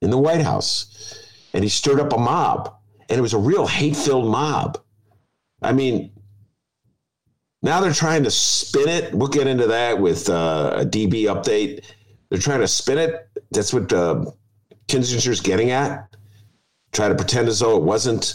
[0.00, 2.72] in the White House, and he stirred up a mob,
[3.08, 4.78] and it was a real hate filled mob.
[5.60, 6.12] I mean,
[7.62, 9.14] now they're trying to spin it.
[9.14, 11.84] We'll get into that with uh, a DB update.
[12.28, 13.28] They're trying to spin it.
[13.50, 14.24] That's what uh,
[14.88, 16.08] Kinzinger's getting at.
[16.92, 18.34] Try to pretend as though it wasn't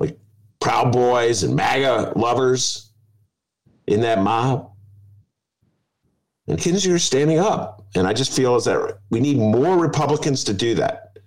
[0.00, 0.18] like
[0.60, 2.92] Proud Boys and MAGA lovers
[3.86, 4.72] in that mob.
[6.46, 7.84] And Kinzinger's standing up.
[7.94, 11.18] And I just feel as that we need more Republicans to do that.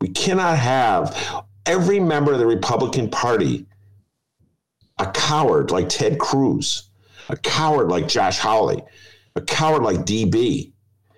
[0.00, 3.66] We cannot have every member of the Republican Party
[4.98, 6.88] a coward like Ted Cruz,
[7.28, 8.82] a coward like Josh Hawley,
[9.34, 10.72] a coward like DB.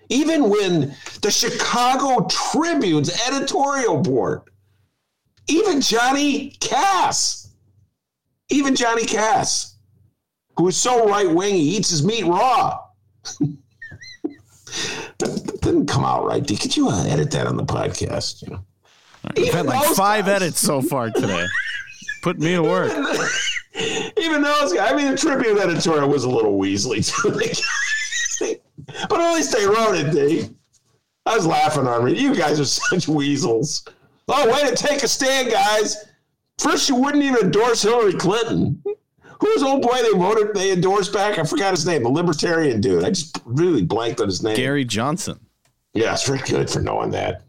[0.08, 4.42] Even when the Chicago Tribune's editorial board,
[5.48, 7.50] even Johnny Kass,
[8.48, 9.76] even Johnny Kass,
[10.56, 12.78] who is so right wing he eats his meat raw.
[15.18, 16.46] that didn't come out right.
[16.46, 18.42] Could you uh, edit that on the podcast?
[18.42, 18.64] You know,
[19.36, 20.42] We've had like five guys.
[20.42, 21.46] edits so far today.
[22.22, 22.90] Put me to work.
[24.18, 24.92] Even those guys.
[24.92, 27.30] I mean, the Tribune editorial was a little Weasley too.
[29.08, 30.50] but at least they wrote it, D.
[31.26, 32.18] I was laughing on me.
[32.18, 33.84] You guys are such weasels.
[34.28, 36.04] Oh, way to take a stand, guys.
[36.58, 38.82] First, you wouldn't even endorse Hillary Clinton.
[39.40, 41.38] Who's old boy they voted, they endorsed back?
[41.38, 43.04] I forgot his name, a libertarian dude.
[43.04, 44.56] I just really blanked on his name.
[44.56, 45.38] Gary Johnson.
[45.94, 47.42] Yeah, it's very good for knowing that.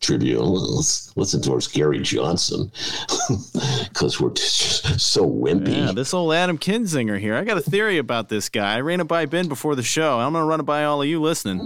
[0.00, 0.44] Tribune.
[0.44, 2.70] Let's, let's endorse Gary Johnson
[3.94, 5.76] because we're just so wimpy.
[5.86, 7.36] Yeah, this old Adam Kinzinger here.
[7.36, 8.74] I got a theory about this guy.
[8.76, 10.18] I ran it by Ben before the show.
[10.18, 11.60] I'm going to run it by all of you listening.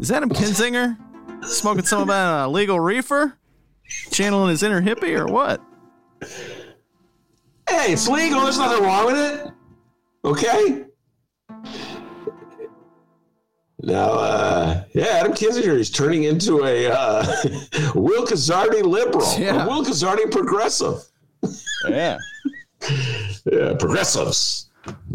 [0.00, 0.98] Is Adam Kinzinger
[1.44, 3.38] smoking some about a uh, legal reefer?
[4.10, 5.60] Channeling his inner hippie or what?
[7.68, 8.42] Hey, it's legal.
[8.42, 9.52] There's nothing wrong with it.
[10.24, 10.84] Okay?
[13.82, 17.24] Now, uh, yeah, Adam Kinzinger is turning into a uh,
[17.94, 19.66] Will Guzzardi liberal, yeah.
[19.66, 21.02] Will Guzzardi progressive.
[21.88, 22.18] Yeah.
[23.50, 24.66] yeah, progressives.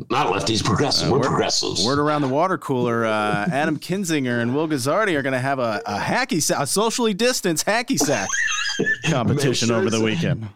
[0.10, 1.10] Not lefties, progressives.
[1.10, 1.86] Uh, We're word, progressives.
[1.86, 5.60] Word around the water cooler: uh, Adam Kinzinger and Will Guzzardi are going to have
[5.60, 8.30] a, a hacky sack, a socially distanced hacky sack
[9.10, 10.48] competition sure over the weekend.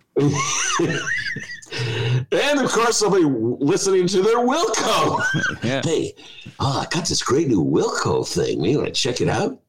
[1.71, 5.23] And of course, be listening to their Wilco.
[5.63, 5.81] yeah.
[5.83, 6.13] Hey,
[6.59, 8.63] oh, I got this great new Wilco thing.
[8.63, 9.59] You want to check it out?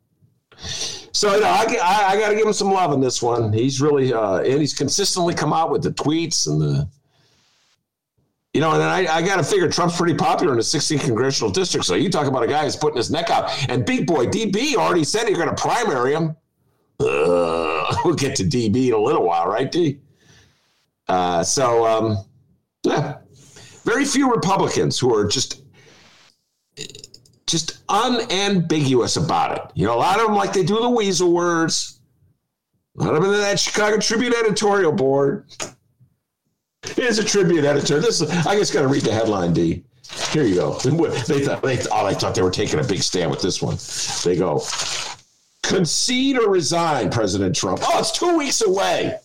[0.56, 3.52] So you know, I, I, I got to give him some love in this one.
[3.52, 6.88] He's really uh, and he's consistently come out with the tweets and the
[8.52, 11.52] you know, and I, I got to figure Trump's pretty popular in the 16th congressional
[11.52, 11.86] district.
[11.86, 13.50] So you talk about a guy who's putting his neck out.
[13.70, 16.36] And big boy DB already said he's going to primary him.
[16.98, 20.00] Uh, we'll get to DB in a little while, right, D?
[21.10, 22.24] Uh, so, um,
[22.84, 23.16] yeah,
[23.82, 25.62] very few Republicans who are just
[27.48, 29.72] just unambiguous about it.
[29.74, 32.00] You know, a lot of them like they do the weasel words.
[32.96, 35.50] A lot of them in that Chicago Tribune editorial board.
[36.94, 37.98] Here's a Tribune editor.
[37.98, 39.82] This is, I just got to read the headline, D.
[40.30, 40.78] Here you go.
[41.26, 43.78] They thought they, oh, I thought they were taking a big stand with this one.
[44.24, 44.62] They go,
[45.64, 47.80] concede or resign, President Trump.
[47.82, 49.18] Oh, it's two weeks away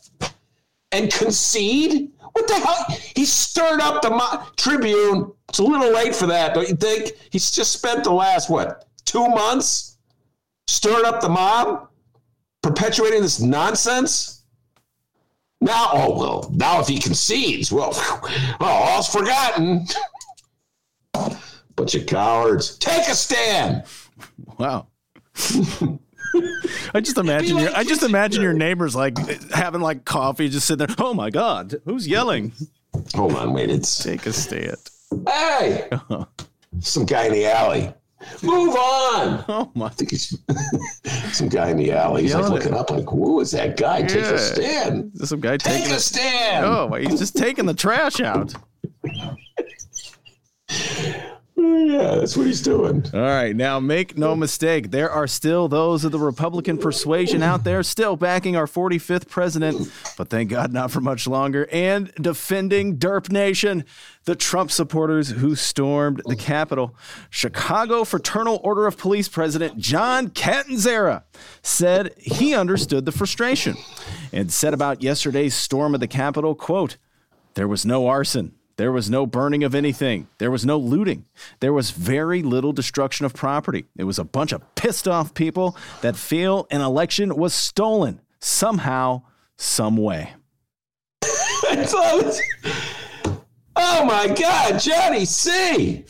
[0.96, 2.12] and concede?
[2.32, 2.86] What the hell?
[3.16, 5.32] He stirred up the Mo- Tribune.
[5.50, 7.12] It's a little late for that, don't you think?
[7.32, 9.98] He's just spent the last, what, two months
[10.68, 11.90] stirring up the mob,
[12.62, 14.44] perpetuating this nonsense?
[15.62, 17.92] Now, oh, well, now if he concedes, well,
[18.60, 19.86] well all's forgotten.
[21.76, 22.78] Bunch of cowards.
[22.78, 23.84] Take a stand.
[24.58, 24.88] Wow.
[26.94, 29.18] I just imagine your I just imagine your neighbors like
[29.52, 30.96] having like coffee, just sitting there.
[31.00, 32.54] Oh my God, who's yelling?
[33.14, 33.70] Hold on, wait.
[33.70, 34.78] It's take a stand.
[35.28, 36.26] Hey, uh-huh.
[36.80, 37.94] some guy in the alley.
[38.42, 39.46] Move on.
[39.48, 39.88] Oh my!
[39.88, 40.36] I think it's
[41.38, 42.24] some guy in the alley.
[42.24, 44.00] He's like looking up, like, "Who is that guy?
[44.00, 44.08] Yeah.
[44.08, 46.66] Take a stand." some guy take taking a stand.
[46.66, 48.54] Oh, he's just taking the trash out.
[51.58, 53.06] Yeah, that's what he's doing.
[53.14, 53.56] All right.
[53.56, 58.18] Now, make no mistake, there are still those of the Republican persuasion out there still
[58.18, 63.86] backing our 45th president, but thank God not for much longer, and defending Derp Nation,
[64.26, 66.94] the Trump supporters who stormed the Capitol.
[67.30, 71.24] Chicago Fraternal Order of Police President John Catanzara
[71.62, 73.78] said he understood the frustration
[74.34, 76.98] and said about yesterday's storm of the Capitol, quote,
[77.54, 78.54] there was no arson.
[78.78, 80.28] There was no burning of anything.
[80.38, 81.24] There was no looting.
[81.62, 83.86] There was very little destruction of property.
[83.96, 89.22] It was a bunch of pissed off people that feel an election was stolen somehow,
[89.56, 90.34] some way.
[91.24, 92.28] oh
[93.76, 96.04] my God, Johnny C.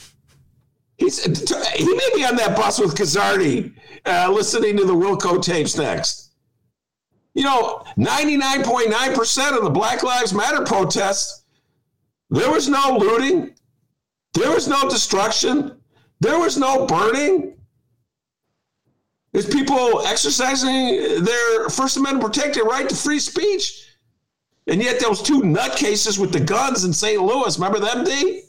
[0.98, 3.74] He's he may be on that bus with Guzzardi,
[4.06, 6.32] uh, listening to the Wilco tapes next.
[7.34, 11.45] You know, 99.9% of the Black Lives Matter protests
[12.30, 13.54] there was no looting.
[14.34, 15.80] There was no destruction.
[16.20, 17.56] There was no burning.
[19.32, 23.86] There's people exercising their First Amendment protected right to free speech.
[24.68, 27.22] And yet those two nutcases with the guns in St.
[27.22, 28.44] Louis, remember them, D?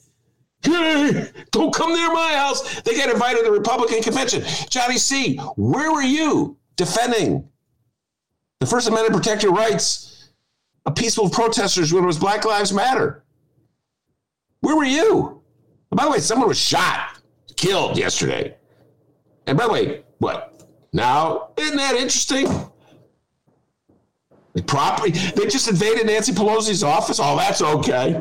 [0.63, 2.81] Don't come near my house.
[2.83, 4.43] They get invited to the Republican convention.
[4.71, 7.49] Johnny C., where were you defending
[8.61, 10.31] the First Amendment protect your rights
[10.87, 13.25] of peaceful protesters when it was Black Lives Matter?
[14.61, 15.43] Where were you?
[15.91, 17.19] By the way, someone was shot.
[17.57, 18.57] killed yesterday.
[19.47, 20.63] And by the way, what?
[20.93, 22.49] Now, isn't that interesting?
[24.55, 27.21] The property, they just invaded Nancy Pelosi's office.
[27.23, 28.13] Oh, that's okay.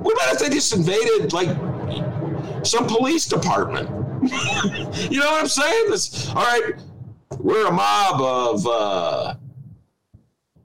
[0.00, 1.48] What about if they just invaded, like,
[2.64, 3.88] some police department?
[5.10, 5.90] you know what I'm saying?
[5.90, 6.74] This, all right,
[7.38, 9.34] we're a mob of, uh,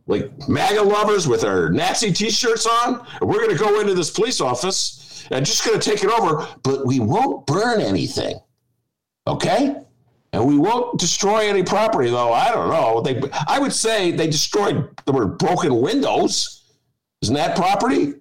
[0.08, 3.06] like MAGA lovers with our Nazi t-shirts on.
[3.22, 6.10] And we're going to go into this police office and just going to take it
[6.10, 8.40] over, but we won't burn anything.
[9.28, 9.76] Okay?
[10.34, 12.34] And we won't destroy any property, though.
[12.34, 13.02] I don't know.
[13.02, 14.90] They, I would say they destroyed.
[15.06, 16.64] There were broken windows.
[17.22, 18.16] Isn't that property?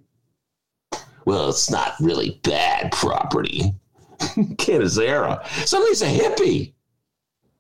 [1.25, 3.75] Well, it's not really bad property.
[4.21, 5.45] Catanzara.
[5.67, 6.75] Somebody's a hippie.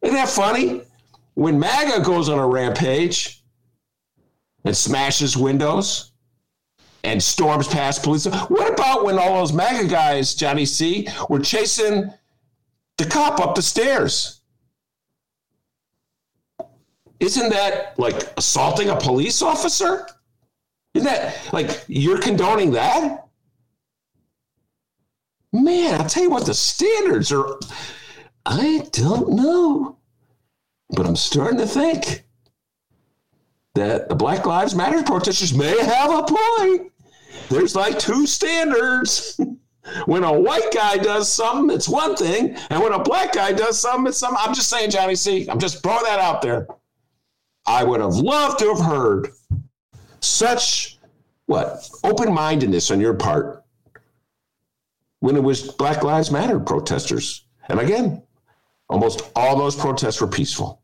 [0.02, 0.82] Isn't that funny?
[1.34, 3.41] When MAGA goes on a rampage
[4.64, 6.12] and smashes windows
[7.04, 12.12] and storms past police, what about when all those MAGA guys, Johnny C, were chasing
[12.98, 14.40] the cop up the stairs?
[17.18, 20.06] Isn't that like assaulting a police officer?
[20.94, 23.28] Isn't that like you're condoning that?
[25.52, 27.58] Man, I'll tell you what, the standards are.
[28.46, 29.98] I don't know.
[30.90, 32.24] But I'm starting to think
[33.74, 36.92] that the Black Lives Matter protesters may have a point.
[37.48, 39.40] There's like two standards.
[40.06, 42.56] when a white guy does something, it's one thing.
[42.70, 44.38] And when a black guy does something, it's something.
[44.40, 45.48] I'm just saying, Johnny C.
[45.48, 46.68] I'm just throwing that out there.
[47.66, 49.28] I would have loved to have heard
[50.20, 50.98] such
[51.46, 53.64] what open mindedness on your part
[55.20, 57.46] when it was Black Lives Matter protesters.
[57.68, 58.22] And again,
[58.88, 60.81] almost all those protests were peaceful.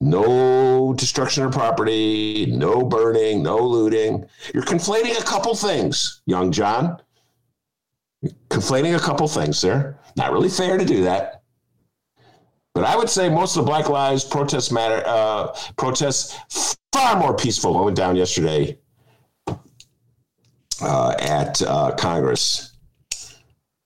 [0.00, 4.24] No destruction of property, no burning, no looting.
[4.54, 7.02] You're conflating a couple things, young John.
[8.22, 9.98] You're conflating a couple things there.
[10.16, 11.42] Not really fair to do that.
[12.74, 17.34] But I would say most of the Black Lives protest matter uh, protests far more
[17.34, 18.78] peaceful what went down yesterday
[20.80, 22.76] uh, at uh, Congress.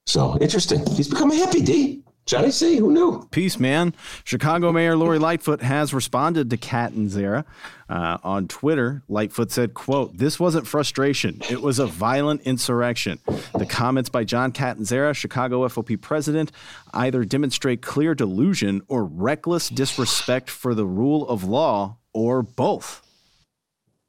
[0.06, 0.84] So interesting.
[0.90, 2.01] He's become a hippie, D.
[2.24, 3.26] Johnny C, who knew?
[3.30, 3.94] Peace, man.
[4.24, 7.44] Chicago Mayor Lori Lightfoot has responded to Catanzara.
[7.88, 11.42] Uh, on Twitter, Lightfoot said, quote, This wasn't frustration.
[11.50, 13.18] It was a violent insurrection.
[13.54, 16.52] The comments by John Catanzara, Chicago FOP president,
[16.94, 23.02] either demonstrate clear delusion or reckless disrespect for the rule of law or both.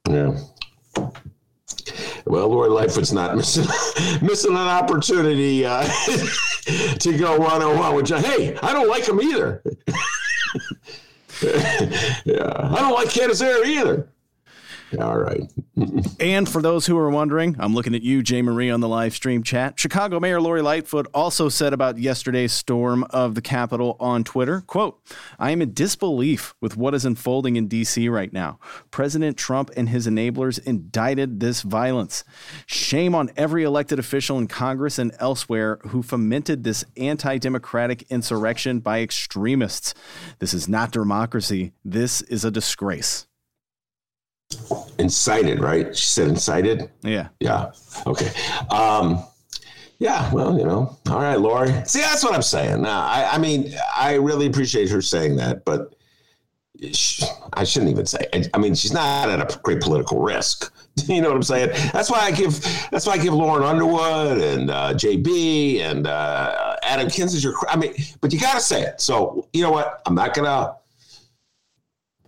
[0.08, 0.38] Yeah.
[2.26, 3.66] Well, Lori Lightfoot's not missing
[4.22, 5.84] missing an opportunity uh,
[7.00, 8.24] to go one on one with John.
[8.24, 9.62] Hey, I don't like him either.
[12.26, 14.08] yeah, I don't like Catanzara either.
[15.00, 15.52] All right.
[16.20, 19.14] and for those who are wondering, I'm looking at you, Jay Marie, on the live
[19.14, 19.80] stream chat.
[19.80, 25.02] Chicago Mayor Lori Lightfoot also said about yesterday's storm of the Capitol on Twitter, quote,
[25.40, 28.08] I am in disbelief with what is unfolding in D.C.
[28.10, 28.60] right now.
[28.92, 32.24] President Trump and his enablers indicted this violence.
[32.66, 39.02] Shame on every elected official in Congress and elsewhere who fomented this anti-democratic insurrection by
[39.02, 39.94] extremists.
[40.40, 41.74] This is not democracy.
[41.84, 43.28] This is a disgrace
[45.00, 45.96] incited, right?
[45.96, 46.90] She said incited.
[47.04, 47.30] Yeah.
[47.40, 47.72] Yeah.
[48.06, 48.32] Okay.
[48.70, 49.24] Um,
[50.00, 50.32] yeah.
[50.34, 50.98] Well, you know.
[51.10, 51.72] All right, Lori.
[51.86, 52.82] See, that's what I'm saying.
[52.82, 55.96] Now, I, I mean, I really appreciate her saying that, but
[56.92, 57.24] she,
[57.54, 58.26] I shouldn't even say.
[58.34, 60.72] I, I mean, she's not at a great political risk.
[61.08, 61.70] You know what I'm saying?
[61.92, 62.62] That's why I give.
[62.92, 67.52] That's why I give Lauren Underwood and uh, JB and uh, Adam Kinzinger.
[67.68, 69.02] I mean, but you got to say it.
[69.02, 70.04] So you know what?
[70.06, 70.76] I'm not gonna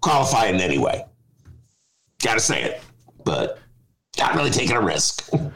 [0.02, 1.06] qualify in any way.
[2.26, 2.82] Got to say it,
[3.24, 3.60] but
[4.18, 5.32] not really taking a risk.
[5.34, 5.52] All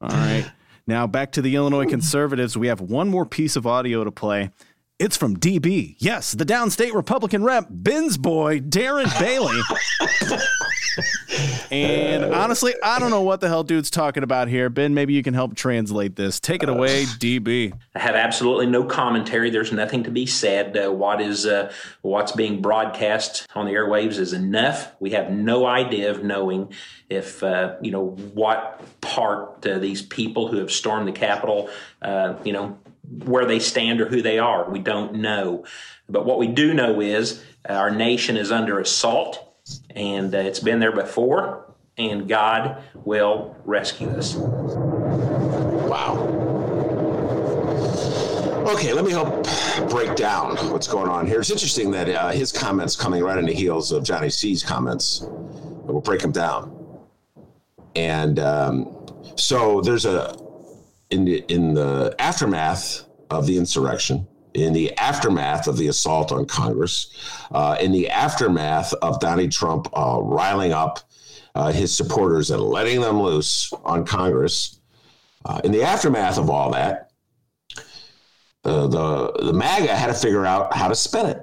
[0.00, 0.50] right.
[0.84, 2.58] Now back to the Illinois conservatives.
[2.58, 4.50] We have one more piece of audio to play.
[4.98, 5.94] It's from DB.
[5.98, 9.60] Yes, the downstate Republican rep, Ben's boy, Darren Bailey.
[11.70, 14.68] and honestly, I don't know what the hell dude's talking about here.
[14.68, 16.40] Ben, maybe you can help translate this.
[16.40, 17.72] Take it away, DB.
[17.94, 19.50] I have absolutely no commentary.
[19.50, 20.76] There's nothing to be said.
[20.76, 21.72] Uh, what is uh,
[22.02, 24.90] what's being broadcast on the airwaves is enough.
[24.98, 26.72] We have no idea of knowing
[27.08, 31.70] if uh, you know what part uh, these people who have stormed the Capitol,
[32.02, 32.76] uh, you know,
[33.24, 34.68] where they stand or who they are.
[34.70, 35.64] We don't know.
[36.08, 39.54] But what we do know is uh, our nation is under assault,
[39.94, 44.34] and uh, it's been there before, and God will rescue us.
[45.88, 46.16] Wow.
[48.68, 49.46] Okay, let me help
[49.88, 51.40] break down what's going on here.
[51.40, 55.24] It's interesting that uh, his comments coming right on the heels of Johnny C's comments.
[55.24, 56.74] We'll break them down.
[57.96, 58.94] And um,
[59.36, 60.36] so there's a
[61.10, 66.46] in the, in the aftermath of the insurrection, in the aftermath of the assault on
[66.46, 67.12] Congress,
[67.52, 71.00] uh, in the aftermath of Donald Trump uh, riling up
[71.54, 74.80] uh, his supporters and letting them loose on Congress,
[75.44, 77.10] uh, in the aftermath of all that,
[78.64, 81.38] uh, the the MAGA had to figure out how to spin it.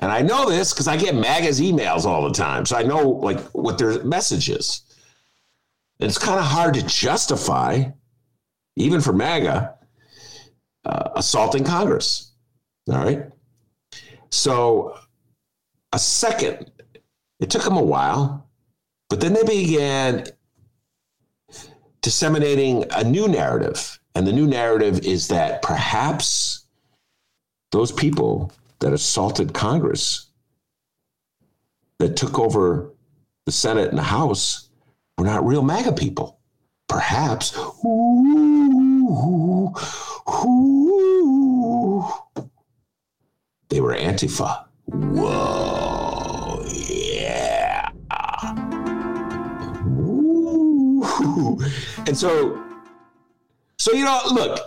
[0.00, 3.08] And I know this because I get MAGA's emails all the time, so I know
[3.08, 4.82] like what their message is.
[6.00, 7.84] It's kind of hard to justify,
[8.76, 9.74] even for MAGA,
[10.84, 12.32] uh, assaulting Congress.
[12.88, 13.26] All right.
[14.30, 14.96] So,
[15.92, 16.70] a second,
[17.40, 18.48] it took them a while,
[19.08, 20.26] but then they began
[22.02, 23.98] disseminating a new narrative.
[24.14, 26.66] And the new narrative is that perhaps
[27.72, 30.26] those people that assaulted Congress,
[31.98, 32.92] that took over
[33.46, 34.67] the Senate and the House,
[35.18, 36.38] were not real MAGA people.
[36.88, 37.56] Perhaps.
[37.84, 39.74] Ooh,
[40.44, 42.06] ooh,
[43.68, 44.64] they were Antifa.
[44.86, 47.90] Whoa, yeah.
[49.86, 51.60] Ooh.
[52.06, 52.64] And so,
[53.78, 54.58] so you know, look,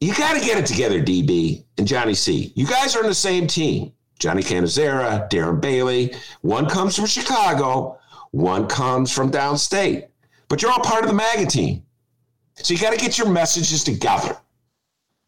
[0.00, 2.52] you got to get it together, DB and Johnny C.
[2.54, 3.92] You guys are on the same team.
[4.18, 6.14] Johnny Catanzara, Darren Bailey.
[6.42, 7.97] One comes from Chicago,
[8.30, 10.08] one comes from downstate.
[10.48, 11.82] But you're all part of the MAGA team.
[12.54, 14.36] So you got to get your messages together.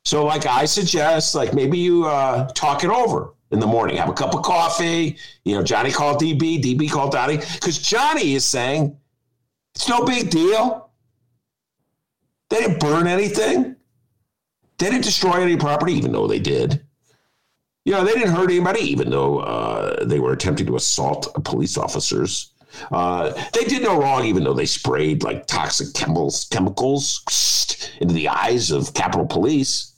[0.05, 4.09] So, like I suggest, like maybe you uh, talk it over in the morning, have
[4.09, 5.16] a cup of coffee.
[5.44, 8.96] You know, Johnny called DB, DB called Donnie, because Johnny is saying
[9.74, 10.90] it's no big deal.
[12.48, 13.76] They didn't burn anything.
[14.78, 16.82] They didn't destroy any property, even though they did.
[17.84, 21.76] You know, they didn't hurt anybody, even though uh, they were attempting to assault police
[21.76, 22.53] officers.
[22.90, 27.22] Uh, they did no wrong, even though they sprayed like toxic chemicals, chemicals
[28.00, 29.94] into the eyes of Capitol Police.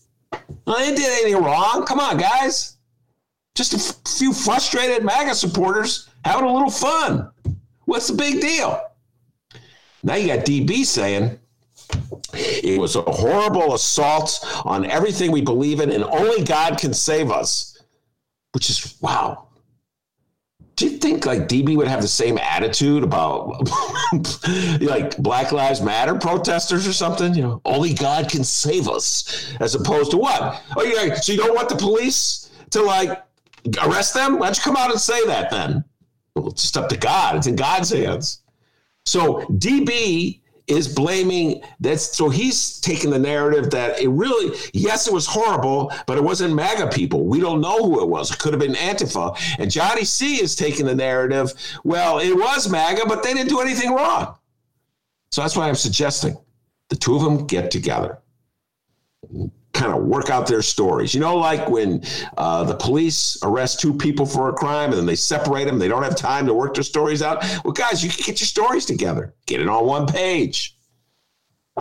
[0.64, 1.84] Well, they did anything wrong.
[1.86, 2.76] Come on, guys.
[3.54, 7.30] Just a f- few frustrated MAGA supporters having a little fun.
[7.84, 8.80] What's the big deal?
[10.02, 11.38] Now you got DB saying
[12.34, 17.30] it was a horrible assault on everything we believe in, and only God can save
[17.30, 17.68] us.
[18.52, 19.48] Which is wow.
[20.82, 23.70] Do you think like DB would have the same attitude about
[24.80, 27.36] like Black Lives Matter protesters or something?
[27.36, 30.60] You know, only God can save us, as opposed to what?
[30.76, 31.14] Oh, yeah.
[31.14, 33.10] So you don't want the police to like
[33.80, 34.40] arrest them?
[34.40, 35.84] Why don't you come out and say that then?
[36.34, 37.36] Well, it's just up to God.
[37.36, 38.42] It's in God's hands.
[39.06, 42.00] So DB is blaming that.
[42.00, 46.54] so he's taking the narrative that it really yes it was horrible but it wasn't
[46.54, 47.26] maga people.
[47.26, 48.30] We don't know who it was.
[48.30, 49.36] It could have been antifa.
[49.58, 51.52] And johnny c is taking the narrative
[51.84, 54.36] well it was maga but they didn't do anything wrong.
[55.30, 56.36] So that's why i'm suggesting
[56.88, 58.18] the two of them get together
[59.72, 61.14] kind of work out their stories.
[61.14, 62.02] You know, like when
[62.36, 65.88] uh, the police arrest two people for a crime and then they separate them, they
[65.88, 67.42] don't have time to work their stories out.
[67.64, 70.76] Well, guys, you can get your stories together, get it on one page.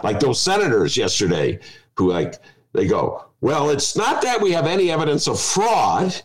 [0.03, 1.59] Like those senators yesterday
[1.97, 2.35] who, like,
[2.73, 6.15] they go, well, it's not that we have any evidence of fraud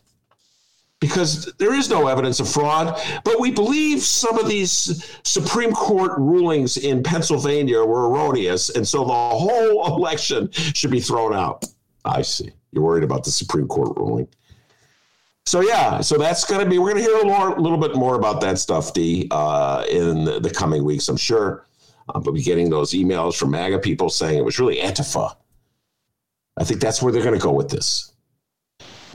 [1.01, 3.01] because there is no evidence of fraud.
[3.25, 8.71] But we believe some of these Supreme Court rulings in Pennsylvania were erroneous.
[8.71, 11.65] And so the whole election should be thrown out.
[12.05, 12.51] I see.
[12.73, 14.29] You're worried about the Supreme Court ruling.
[15.45, 16.79] So yeah, so that's going to be.
[16.79, 20.25] We're going to hear a little, little, bit more about that stuff, D, uh, in
[20.25, 21.67] the, coming weeks, I'm sure.
[22.09, 25.37] Uh, but we getting those emails from MAGA people saying it was really Antifa.
[26.57, 28.13] I think that's where they're going to go with this.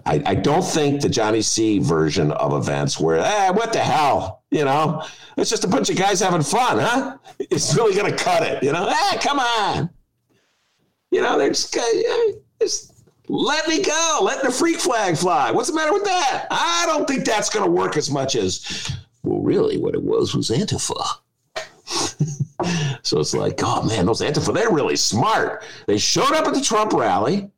[0.06, 4.44] I, I don't think the Johnny C version of events where, eh, what the hell?
[4.52, 5.04] You know,
[5.38, 7.18] it's just a bunch of guys having fun, huh?
[7.40, 8.88] It's really going to cut it, you know?
[8.90, 9.90] Ah, come on.
[11.12, 11.78] You know, they're just,
[12.60, 14.20] just let me go.
[14.24, 15.52] Let the freak flag fly.
[15.52, 16.48] What's the matter with that?
[16.50, 18.92] I don't think that's going to work as much as,
[19.24, 21.06] well, really, what it was was Antifa.
[23.04, 25.64] so it's like, oh man, those Antifa, they're really smart.
[25.88, 27.52] They showed up at the Trump rally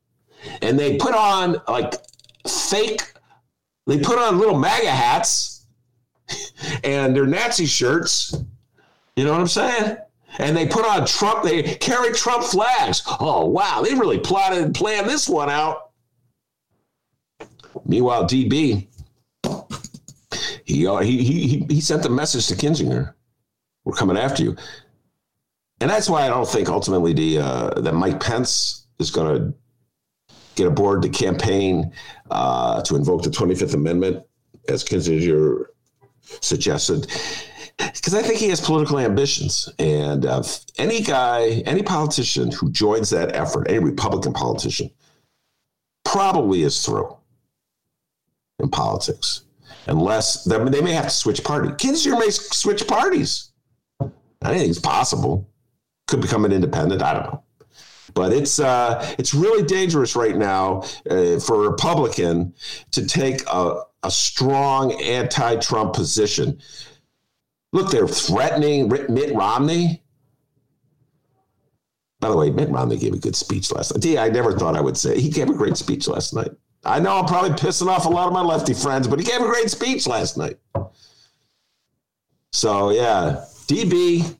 [0.61, 1.95] and they put on like
[2.47, 3.01] fake,
[3.87, 5.65] they put on little MAGA hats
[6.83, 8.35] and their Nazi shirts.
[9.15, 9.97] You know what I'm saying?
[10.39, 13.03] And they put on Trump, they carry Trump flags.
[13.19, 15.91] Oh, wow, they really plotted and planned this one out.
[17.85, 18.87] Meanwhile, DB,
[20.65, 23.13] he, uh, he, he, he sent a message to Kinzinger.
[23.83, 24.55] We're coming after you.
[25.81, 29.53] And that's why I don't think ultimately the, uh, that Mike Pence is going to
[30.55, 31.91] get aboard the campaign
[32.31, 34.25] uh, to invoke the 25th Amendment,
[34.69, 35.65] as Kinzinger
[36.21, 37.07] suggested.
[37.77, 39.69] because I think he has political ambitions.
[39.79, 40.43] And uh,
[40.77, 44.89] any guy, any politician who joins that effort, any Republican politician,
[46.05, 47.15] probably is through
[48.59, 49.41] in politics.
[49.87, 51.69] Unless they may have to switch party.
[51.69, 53.51] Kinzinger may switch parties.
[54.43, 55.49] Anything's possible.
[56.07, 57.01] Could become an independent.
[57.01, 57.43] I don't know.
[58.13, 62.53] But it's uh, it's really dangerous right now uh, for a Republican
[62.91, 66.59] to take a, a strong anti-Trump position.
[67.71, 70.03] Look, they're threatening Mitt Romney.
[72.19, 74.17] By the way, Mitt Romney gave a good speech last night.
[74.17, 76.51] I never thought I would say he gave a great speech last night.
[76.85, 79.41] I know I'm probably pissing off a lot of my lefty friends, but he gave
[79.41, 80.57] a great speech last night.
[82.51, 84.37] So yeah, DB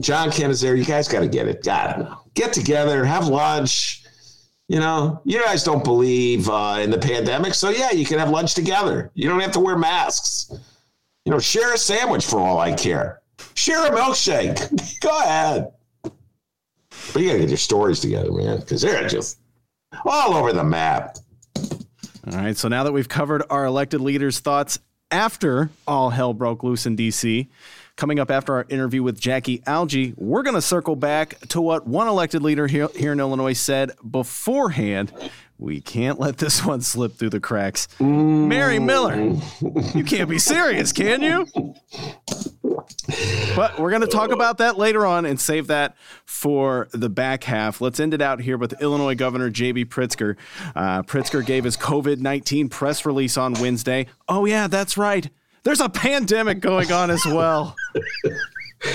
[0.00, 1.62] John Kenizer, you guys got to get it.
[1.62, 4.02] God, get together, have lunch.
[4.68, 8.30] You know, you guys don't believe uh, in the pandemic, so yeah, you can have
[8.30, 9.12] lunch together.
[9.14, 10.52] You don't have to wear masks.
[11.24, 13.22] You know, share a sandwich for all I care.
[13.54, 15.00] Share a milkshake.
[15.00, 15.68] Go ahead.
[16.02, 19.38] But you got to get your stories together, man, because they're just
[20.04, 21.16] all over the map.
[21.56, 22.56] All right.
[22.56, 24.78] So now that we've covered our elected leaders' thoughts
[25.10, 27.48] after all hell broke loose in D.C.,
[27.96, 31.86] coming up after our interview with Jackie Algie, we're going to circle back to what
[31.86, 35.12] one elected leader here, here in Illinois said beforehand.
[35.58, 37.88] We can't let this one slip through the cracks.
[37.98, 38.48] Mm.
[38.48, 39.16] Mary Miller,
[39.94, 41.46] you can't be serious, can you?
[43.56, 47.44] But we're going to talk about that later on and save that for the back
[47.44, 47.80] half.
[47.80, 49.86] Let's end it out here with Illinois Governor J.B.
[49.86, 50.36] Pritzker.
[50.74, 54.06] Uh, Pritzker gave his COVID 19 press release on Wednesday.
[54.28, 55.30] Oh, yeah, that's right.
[55.66, 57.74] There's a pandemic going on as well.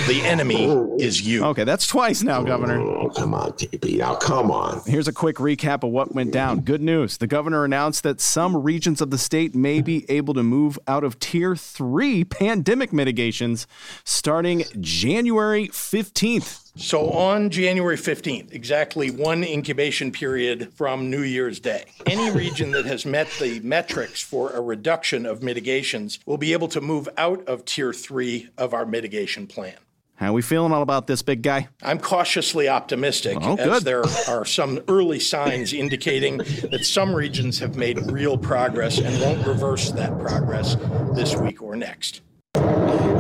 [0.07, 0.95] The enemy oh.
[1.01, 1.43] is you.
[1.47, 2.79] Okay, that's twice now, Governor.
[2.79, 3.97] Oh, come on, TP.
[3.97, 4.81] Now, come on.
[4.85, 6.61] Here's a quick recap of what went down.
[6.61, 7.17] Good news.
[7.17, 11.03] The governor announced that some regions of the state may be able to move out
[11.03, 13.67] of tier three pandemic mitigations
[14.05, 16.60] starting January 15th.
[16.77, 22.85] So on January 15th, exactly one incubation period from New Year's Day, any region that
[22.85, 27.45] has met the metrics for a reduction of mitigations will be able to move out
[27.47, 29.75] of tier three of our mitigation plan.
[30.15, 31.67] How are we feeling all about this, big guy?
[31.81, 37.75] I'm cautiously optimistic, oh, as there are some early signs indicating that some regions have
[37.75, 40.77] made real progress and won't reverse that progress
[41.15, 42.21] this week or next.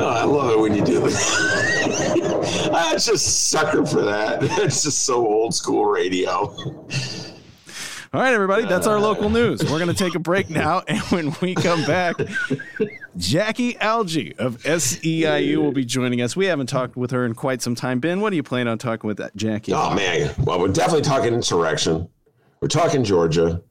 [0.01, 2.71] Oh, I love it when you do that.
[2.73, 4.41] I just sucker for that.
[4.61, 6.31] It's just so old school radio.
[8.13, 9.29] All right, everybody, that's our local uh.
[9.29, 9.61] news.
[9.63, 10.81] We're going to take a break now.
[10.87, 12.15] And when we come back,
[13.15, 16.35] Jackie Algie of SEIU will be joining us.
[16.35, 17.99] We haven't talked with her in quite some time.
[17.99, 19.71] Ben, what are you planning on talking with that, Jackie?
[19.71, 20.33] Oh, man.
[20.39, 22.09] Well, we're definitely talking insurrection.
[22.59, 23.61] We're talking Georgia.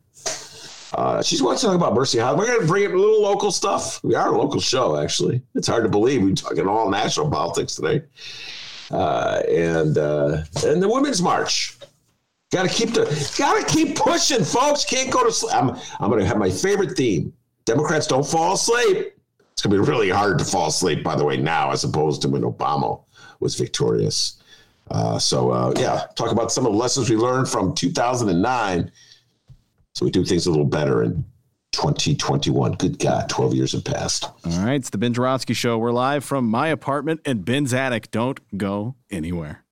[0.95, 2.36] Uh, she's wants to talk about Mercy House.
[2.36, 4.03] We're going to bring in a little local stuff.
[4.03, 5.41] We are a local show, actually.
[5.55, 8.03] It's hard to believe we're talking all national politics today.
[8.91, 11.76] Uh, and uh, and the Women's March.
[12.51, 13.05] Got to keep the
[13.38, 14.84] got to keep pushing, folks.
[14.84, 15.55] Can't go to sleep.
[15.55, 15.70] I'm
[16.01, 17.32] I'm going to have my favorite theme.
[17.64, 19.12] Democrats don't fall asleep.
[19.53, 22.22] It's going to be really hard to fall asleep, by the way, now as opposed
[22.22, 23.01] to when Obama
[23.38, 24.43] was victorious.
[24.91, 28.91] Uh, so uh, yeah, talk about some of the lessons we learned from 2009
[29.95, 31.24] so we do things a little better in
[31.72, 32.72] 2021.
[32.72, 34.24] Good God, 12 years have passed.
[34.24, 35.78] All right, it's the Ben Joravsky Show.
[35.78, 38.11] We're live from my apartment and Ben's attic.
[38.11, 39.64] Don't go anywhere.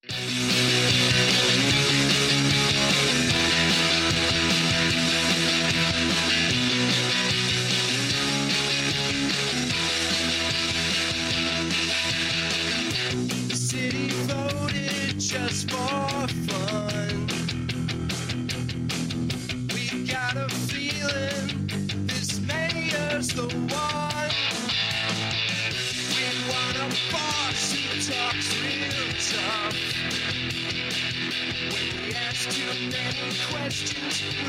[33.68, 33.74] We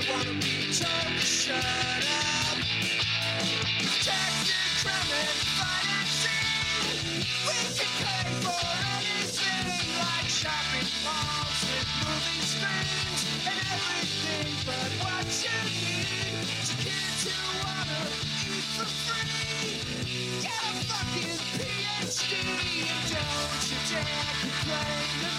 [0.10, 2.56] wanna be told to shut up.
[2.56, 3.48] And
[3.92, 4.48] and.
[7.46, 8.64] We can pay for
[8.96, 17.28] anything like shopping malls with movie screens and everything but what you need to kids
[17.60, 18.00] wanna
[18.48, 19.84] eat for free.
[20.48, 22.32] Get a fucking PhD
[22.88, 25.39] and don't you dare complain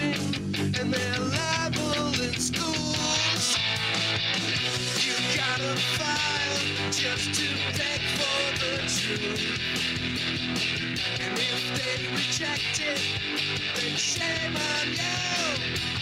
[0.00, 3.58] and they're liable in schools.
[5.04, 9.60] You gotta file just to beg for the truth.
[11.20, 13.00] And if they reject it,
[13.76, 16.01] then shame on you.